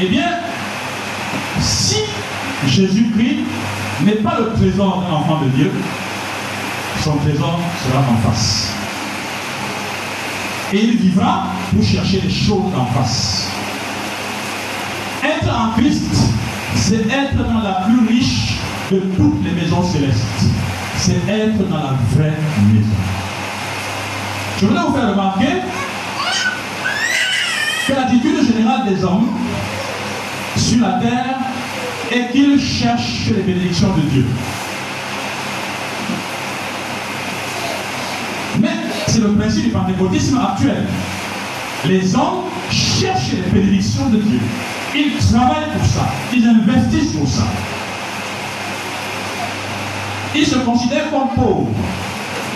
Eh 0.00 0.06
bien, 0.08 0.30
si 1.60 2.02
Jésus-Christ 2.66 3.44
n'est 4.04 4.22
pas 4.22 4.38
le 4.38 4.52
trésor 4.52 5.02
d'un 5.02 5.14
enfant 5.14 5.40
de 5.44 5.48
Dieu, 5.50 5.72
son 7.02 7.16
trésor 7.18 7.58
sera 7.86 8.00
en 8.00 8.28
face. 8.28 8.72
Et 10.72 10.84
il 10.84 10.96
vivra 10.96 11.46
pour 11.72 11.82
chercher 11.82 12.20
les 12.20 12.30
choses 12.30 12.72
en 12.76 12.86
face. 12.86 13.48
Être 15.40 15.54
en 15.54 15.70
Christ, 15.78 16.02
c'est 16.76 17.06
être 17.08 17.36
dans 17.36 17.62
la 17.62 17.86
plus 17.86 18.06
riche 18.08 18.58
de 18.90 18.98
toutes 18.98 19.44
les 19.44 19.52
maisons 19.52 19.82
célestes. 19.82 20.20
C'est 20.98 21.28
être 21.28 21.68
dans 21.68 21.76
la 21.76 21.94
vraie 22.12 22.36
maison. 22.72 22.88
Je 24.60 24.66
voudrais 24.66 24.84
vous 24.84 24.94
faire 24.94 25.10
remarquer 25.10 25.46
que 27.86 27.92
l'attitude 27.92 28.46
générale 28.46 28.88
des 28.88 29.02
hommes 29.02 29.28
sur 30.56 30.80
la 30.80 30.98
terre 31.00 31.36
est 32.12 32.32
qu'ils 32.32 32.60
cherchent 32.60 33.30
les 33.34 33.42
bénédictions 33.42 33.94
de 33.96 34.02
Dieu. 34.02 34.26
Mais 38.60 38.68
c'est 39.06 39.20
le 39.20 39.32
principe 39.32 39.64
du 39.64 39.70
pentecôtisme 39.70 40.38
actuel. 40.38 40.86
Les 41.86 42.14
hommes 42.14 42.44
cherchent 42.70 43.32
les 43.32 43.60
bénédictions 43.60 44.10
de 44.10 44.18
Dieu. 44.18 44.40
Ils 44.94 45.16
travaillent 45.32 45.70
pour 45.76 45.86
ça. 45.86 46.08
Ils 46.34 46.48
investissent 46.48 47.12
pour 47.12 47.28
ça. 47.28 47.44
Ils 50.34 50.46
se 50.46 50.56
considèrent 50.56 51.10
comme 51.10 51.28
pauvres 51.36 51.68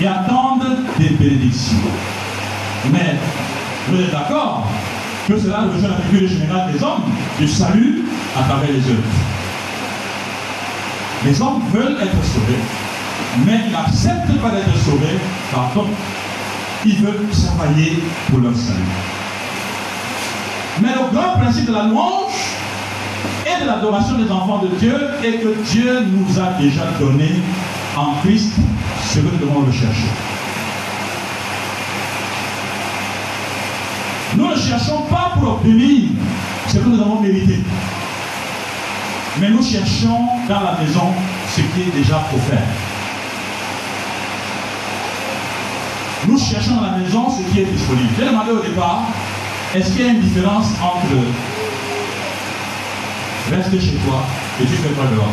et 0.01 0.07
attendent 0.07 0.79
des 0.99 1.11
bénédictions. 1.11 1.77
Mais 2.93 3.17
vous 3.89 4.01
êtes 4.01 4.11
d'accord 4.11 4.67
que 5.29 5.39
cela 5.39 5.63
rejoint 5.63 5.91
la 5.91 5.97
figure 6.11 6.29
générale 6.29 6.73
des 6.73 6.83
hommes 6.83 7.03
du 7.39 7.49
salut 7.49 8.05
à 8.39 8.43
travers 8.43 8.71
les 8.71 8.91
œuvres. 8.91 9.03
Les 11.25 11.41
hommes 11.41 11.63
veulent 11.73 11.97
être 12.03 12.25
sauvés, 12.25 12.61
mais 13.47 13.61
ils 13.67 13.73
n'acceptent 13.73 14.41
pas 14.43 14.51
d'être 14.51 14.77
sauvés, 14.85 15.19
pardon. 15.53 15.87
Ils 16.85 16.97
veulent 16.97 17.29
travailler 17.31 18.03
pour 18.29 18.41
leur 18.41 18.55
salut. 18.55 19.24
Mais 20.81 20.89
le 20.89 21.17
grand 21.17 21.39
principe 21.39 21.67
de 21.67 21.73
la 21.73 21.85
louange 21.85 22.33
et 23.47 23.63
de 23.63 23.67
l'adoration 23.67 24.19
des 24.19 24.31
enfants 24.31 24.59
de 24.59 24.69
Dieu 24.79 24.97
est 25.23 25.39
que 25.39 25.55
Dieu 25.71 26.01
nous 26.01 26.39
a 26.41 26.61
déjà 26.61 26.87
donné 26.99 27.31
en 27.97 28.15
Christ 28.23 28.55
ce 29.05 29.21
que 29.21 29.25
nous 29.25 29.39
devons 29.39 29.61
rechercher. 29.61 30.09
Nous 34.37 34.49
ne 34.49 34.57
cherchons 34.57 35.03
pas 35.03 35.35
pour 35.39 35.53
obtenir 35.53 36.09
ce 36.67 36.79
que 36.79 36.89
nous 36.89 37.01
avons 37.01 37.21
mérité. 37.21 37.61
Mais 39.41 39.51
nous 39.51 39.63
cherchons 39.63 40.27
dans 40.49 40.61
la 40.61 40.79
maison 40.81 41.13
ce 41.55 41.61
qui 41.61 41.83
est 41.83 41.95
déjà 41.97 42.17
offert. 42.35 42.63
Nous 46.27 46.39
cherchons 46.39 46.77
dans 46.77 46.83
la 46.83 46.97
maison 46.97 47.29
ce 47.31 47.43
qui 47.53 47.61
est 47.61 47.65
disponible. 47.65 48.09
J'ai 48.19 48.27
demandé 48.27 48.51
au 48.51 48.61
départ, 48.61 49.03
est-ce 49.75 49.91
qu'il 49.91 50.07
y 50.07 50.09
a 50.09 50.13
une 50.13 50.21
différence 50.21 50.67
entre 50.81 51.17
rester 53.51 53.81
chez 53.81 53.97
toi 53.97 54.23
et 54.61 54.67
tu 54.67 54.73
fais 54.75 54.91
quoi 54.91 55.07
dehors 55.07 55.33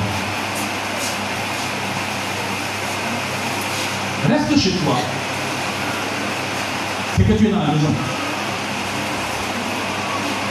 Reste 4.27 4.59
chez 4.59 4.71
toi. 4.71 4.95
C'est 7.17 7.23
que 7.23 7.33
tu 7.33 7.47
es 7.47 7.51
dans 7.51 7.59
la 7.59 7.67
maison. 7.67 7.93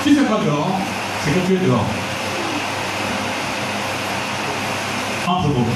Tu 0.05 0.15
fais 0.15 0.25
quoi 0.25 0.41
dehors 0.45 0.79
C'est 1.25 1.31
que 1.33 1.47
tu 1.47 1.55
es 1.55 1.67
dehors. 1.67 1.87
Entre 5.27 5.49
vous. 5.49 5.67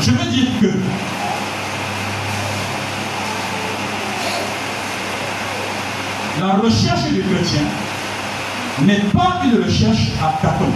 Je 0.00 0.10
veux 0.10 0.30
dire 0.30 0.48
que 0.60 0.68
la 6.46 6.54
recherche 6.56 7.10
du 7.10 7.22
chrétien 7.22 7.62
n'est 8.82 9.04
pas 9.12 9.40
une 9.44 9.64
recherche 9.64 10.10
à 10.22 10.38
tâtons. 10.42 10.72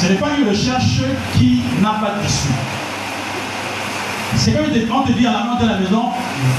Ce 0.00 0.06
n'est 0.06 0.18
pas 0.18 0.30
une 0.38 0.48
recherche 0.48 1.02
qui 1.36 1.62
n'a 1.80 1.90
pas 1.90 2.14
d'issue. 2.20 2.48
C'est 4.36 4.52
comme 4.52 5.00
on 5.00 5.02
te 5.02 5.12
dit 5.12 5.26
à 5.26 5.32
la 5.32 5.44
main 5.44 5.56
de 5.60 5.68
la 5.68 5.78
maison, 5.78 6.10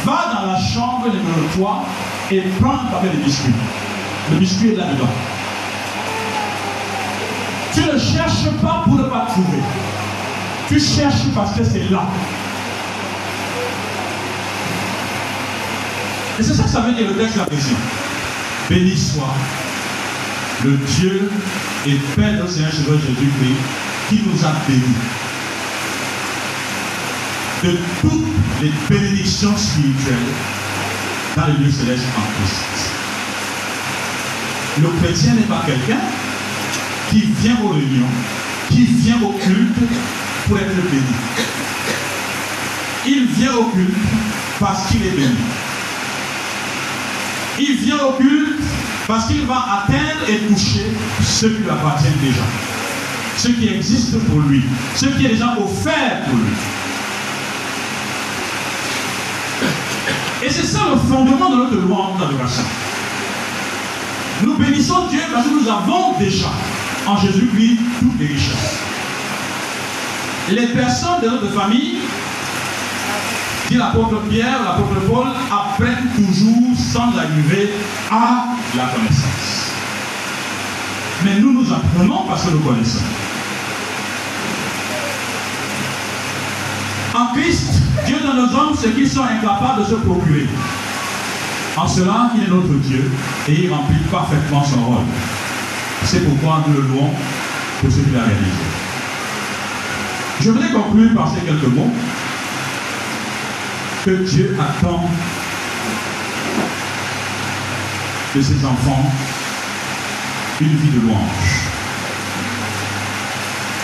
va 0.06 0.34
dans 0.34 0.52
la 0.52 0.60
chambre 0.60 1.08
numéro 1.08 1.42
3 1.54 1.86
et 2.32 2.42
prends 2.60 2.74
un 2.74 2.92
papier 2.92 3.10
de 3.10 3.24
biscuits. 3.24 3.54
Le 4.32 4.38
biscuit 4.38 4.70
est 4.74 4.76
là-dedans. 4.76 5.10
Tu 7.74 7.82
ne 7.82 7.98
cherches 7.98 8.52
pas 8.62 8.84
pour 8.86 8.96
ne 8.96 9.04
pas 9.04 9.26
trouver. 9.30 9.64
Tu 10.68 10.80
cherches 10.80 11.28
parce 11.36 11.52
que 11.54 11.64
c'est 11.64 11.90
là. 11.90 12.04
Et 16.40 16.44
c'est 16.44 16.54
ça 16.54 16.64
que 16.64 16.70
ça 16.70 16.82
veut 16.82 16.94
dire 16.94 17.08
le 17.08 17.16
texte 17.16 17.38
là 17.38 17.46
ici. 17.52 17.76
Béni 18.70 18.98
soit 18.98 19.36
le 20.64 20.78
Dieu 21.00 21.30
et 21.88 21.96
Père 22.16 22.44
de 22.44 22.48
Seigneur 22.48 22.72
Jésus-Christ 22.72 23.58
qui 24.10 24.22
nous 24.26 24.46
a 24.46 24.54
bénis 24.68 24.82
de 27.64 27.78
toutes 28.02 28.28
les 28.62 28.72
bénédictions 28.90 29.56
spirituelles 29.58 30.18
dans 31.36 31.48
le 31.48 31.66
lieu 31.66 31.72
céleste 31.72 32.04
en 32.18 32.22
Christ. 32.22 32.92
Le 34.82 34.88
chrétien 35.02 35.34
n'est 35.34 35.42
pas 35.42 35.64
quelqu'un 35.66 36.02
qui 37.10 37.22
vient 37.42 37.58
aux 37.64 37.70
réunions, 37.70 38.08
qui 38.70 38.84
vient 38.86 39.22
au 39.22 39.32
culte 39.34 39.78
pour 40.48 40.58
être 40.58 40.76
béni. 40.90 41.04
Il 43.06 43.26
vient 43.28 43.56
au 43.56 43.66
culte 43.66 43.96
parce 44.60 44.88
qu'il 44.88 45.06
est 45.06 45.12
béni. 45.12 45.38
Il 47.64 47.76
vient 47.76 48.04
au 48.04 48.14
culte 48.14 48.60
parce 49.08 49.28
qu'il 49.28 49.46
va 49.46 49.84
atteindre 49.84 50.28
et 50.28 50.38
toucher 50.48 50.88
ce 51.22 51.46
qui 51.46 51.62
lui 51.62 51.70
appartient 51.70 52.08
déjà. 52.20 52.42
Ce 53.38 53.50
qui 53.50 53.68
existe 53.68 54.18
pour 54.26 54.40
lui. 54.40 54.64
Ce 54.96 55.06
qui 55.06 55.26
est 55.28 55.30
déjà 55.30 55.56
offert 55.60 56.24
pour 56.26 56.40
lui. 56.40 56.56
Et 60.44 60.50
c'est 60.50 60.66
ça 60.66 60.80
le 60.92 60.98
fondement 60.98 61.52
de 61.52 61.56
notre 61.58 61.76
louange 61.76 62.20
d'adoration. 62.20 62.64
Nous 64.44 64.56
bénissons 64.56 65.08
Dieu 65.12 65.22
parce 65.32 65.46
que 65.46 65.54
nous 65.54 65.70
avons 65.70 66.18
déjà 66.18 66.50
en 67.06 67.16
Jésus-Christ 67.18 67.78
toutes 68.00 68.20
les 68.20 68.26
richesses. 68.26 68.80
Les 70.50 70.68
personnes 70.68 71.22
de 71.22 71.30
notre 71.30 71.52
famille, 71.54 71.98
dit 73.72 73.78
l'apôtre 73.78 74.22
Pierre, 74.30 74.60
l'apôtre 74.64 75.00
Paul, 75.10 75.28
apprennent 75.50 76.10
toujours 76.14 76.78
sans 76.78 77.18
arriver 77.18 77.72
à 78.12 78.48
la 78.76 78.86
connaissance. 78.88 79.72
Mais 81.24 81.40
nous 81.40 81.54
nous 81.54 81.74
apprenons 81.74 82.24
parce 82.28 82.46
que 82.46 82.52
nous 82.52 82.60
connaissons. 82.60 83.00
En 87.14 87.34
Christ, 87.34 87.82
Dieu 88.06 88.18
donne 88.20 88.40
aux 88.40 88.56
hommes 88.56 88.76
ce 88.76 88.90
qu'ils 88.90 89.10
sont 89.10 89.24
incapables 89.24 89.84
de 89.84 89.90
se 89.90 89.96
procurer. 89.96 90.48
En 91.78 91.88
cela, 91.88 92.32
il 92.36 92.44
est 92.44 92.48
notre 92.48 92.74
Dieu 92.88 93.10
et 93.48 93.54
il 93.54 93.74
remplit 93.74 94.00
parfaitement 94.12 94.64
son 94.66 94.84
rôle. 94.84 95.06
C'est 96.04 96.26
pourquoi 96.28 96.66
nous 96.68 96.74
le 96.74 96.88
louons 96.88 97.12
pour 97.80 97.90
ce 97.90 98.00
qu'il 98.00 98.18
a 98.18 98.24
réalisé. 98.24 98.52
Je 100.42 100.52
voudrais 100.52 100.72
conclure 100.72 101.16
par 101.16 101.30
ces 101.30 101.46
quelques 101.46 101.74
mots 101.74 101.92
que 104.06 104.12
Dieu 104.12 104.58
attend 104.60 105.10
de 108.36 108.42
ses 108.42 108.66
enfants 108.66 109.12
une 110.62 110.68
vie 110.68 110.90
de 110.90 111.02
louange. 111.02 111.68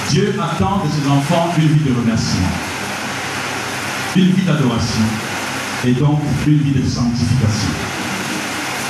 Dieu 0.10 0.36
attend 0.42 0.84
de 0.86 0.90
ses 0.90 1.08
enfants 1.10 1.54
une 1.58 1.68
vie 1.68 1.90
de 1.90 2.00
remerciement 2.00 2.68
une 4.18 4.32
vie 4.32 4.44
d'adoration 4.44 5.04
et 5.86 5.92
donc 5.92 6.20
une 6.48 6.58
vie 6.58 6.80
de 6.80 6.88
sanctification. 6.88 7.70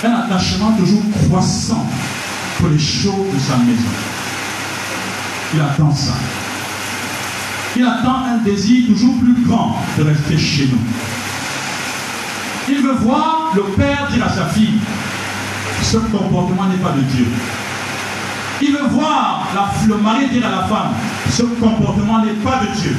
Un 0.03 0.11
attachement 0.11 0.71
toujours 0.73 1.03
croissant 1.25 1.85
pour 2.57 2.69
les 2.69 2.79
choses 2.79 3.33
de 3.33 3.39
sa 3.39 3.57
maison. 3.57 3.89
Il 5.53 5.61
attend 5.61 5.93
ça. 5.93 6.13
Il 7.75 7.83
attend 7.83 8.23
un 8.25 8.37
désir 8.37 8.87
toujours 8.87 9.17
plus 9.19 9.43
grand 9.45 9.77
de 9.97 10.03
rester 10.03 10.37
chez 10.37 10.67
nous. 10.67 11.16
Il 12.69 12.81
veut 12.81 12.95
voir 12.95 13.51
le 13.55 13.63
père 13.63 14.07
dire 14.11 14.25
à 14.25 14.29
sa 14.29 14.45
fille, 14.45 14.79
ce 15.81 15.97
comportement 15.97 16.65
n'est 16.65 16.77
pas 16.77 16.91
de 16.91 17.01
Dieu. 17.01 17.25
Il 18.61 18.71
veut 18.73 18.87
voir 18.89 19.47
le 19.87 19.97
mari 19.97 20.27
dire 20.29 20.45
à 20.47 20.51
la 20.51 20.63
femme, 20.63 20.93
ce 21.29 21.43
comportement 21.43 22.25
n'est 22.25 22.33
pas 22.43 22.61
de 22.61 22.67
Dieu. 22.81 22.97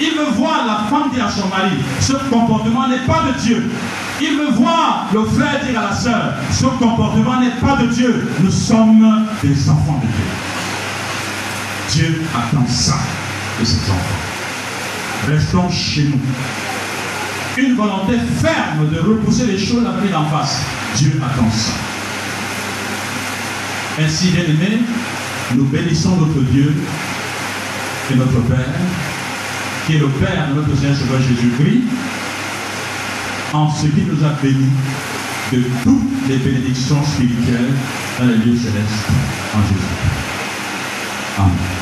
Il 0.00 0.10
veut 0.10 0.30
voir 0.34 0.66
la 0.66 0.88
femme 0.90 1.10
dire 1.14 1.26
à 1.26 1.30
son 1.30 1.46
mari, 1.48 1.76
ce 2.00 2.14
comportement 2.30 2.88
n'est 2.88 3.04
pas 3.06 3.22
de 3.28 3.32
Dieu. 3.40 3.70
Il 4.20 4.38
veut 4.38 4.50
voir 4.52 5.06
le 5.12 5.24
frère 5.24 5.64
dire 5.64 5.78
à 5.78 5.90
la 5.90 5.94
sœur, 5.94 6.34
ce 6.50 6.66
comportement 6.66 7.38
n'est 7.40 7.60
pas 7.60 7.76
de 7.76 7.86
Dieu. 7.86 8.28
Nous 8.40 8.50
sommes 8.50 9.26
des 9.42 9.70
enfants 9.70 10.00
de 10.02 10.06
Dieu. 10.06 10.24
Dieu 12.08 12.22
attend 12.34 12.66
ça 12.66 12.98
de 13.60 13.64
ses 13.64 13.90
enfants. 13.90 15.28
Restons 15.28 15.70
chez 15.70 16.04
nous. 16.04 16.20
Une 17.58 17.74
volonté 17.74 18.14
ferme 18.40 18.90
de 18.92 18.98
repousser 18.98 19.46
les 19.46 19.58
choses 19.58 19.84
à 19.86 19.92
venir 19.92 20.20
en 20.20 20.26
face. 20.26 20.60
Dieu 20.96 21.20
attend 21.24 21.50
ça. 21.50 21.72
Ainsi, 23.98 24.28
bien 24.28 24.44
aimés, 24.44 24.80
nous 25.54 25.64
bénissons 25.64 26.16
notre 26.16 26.40
Dieu 26.50 26.74
et 28.12 28.14
notre 28.14 28.40
Père 28.42 28.74
qui 29.86 29.94
est 29.94 29.98
le 30.00 30.08
Père 30.08 30.48
de 30.48 30.54
notre 30.54 30.76
Seigneur 30.76 30.96
Jésus-Christ, 30.96 31.82
en 33.52 33.70
ce 33.70 33.86
qui 33.86 34.02
nous 34.02 34.24
a 34.24 34.30
bénis 34.42 34.72
de 35.52 35.62
toutes 35.84 36.28
les 36.28 36.38
bénédictions 36.38 37.02
spirituelles 37.04 37.72
dans 38.18 38.26
les 38.26 38.36
lieux 38.38 38.56
célestes 38.56 39.06
en 39.54 39.62
Jésus. 39.62 39.86
Amen. 41.38 41.75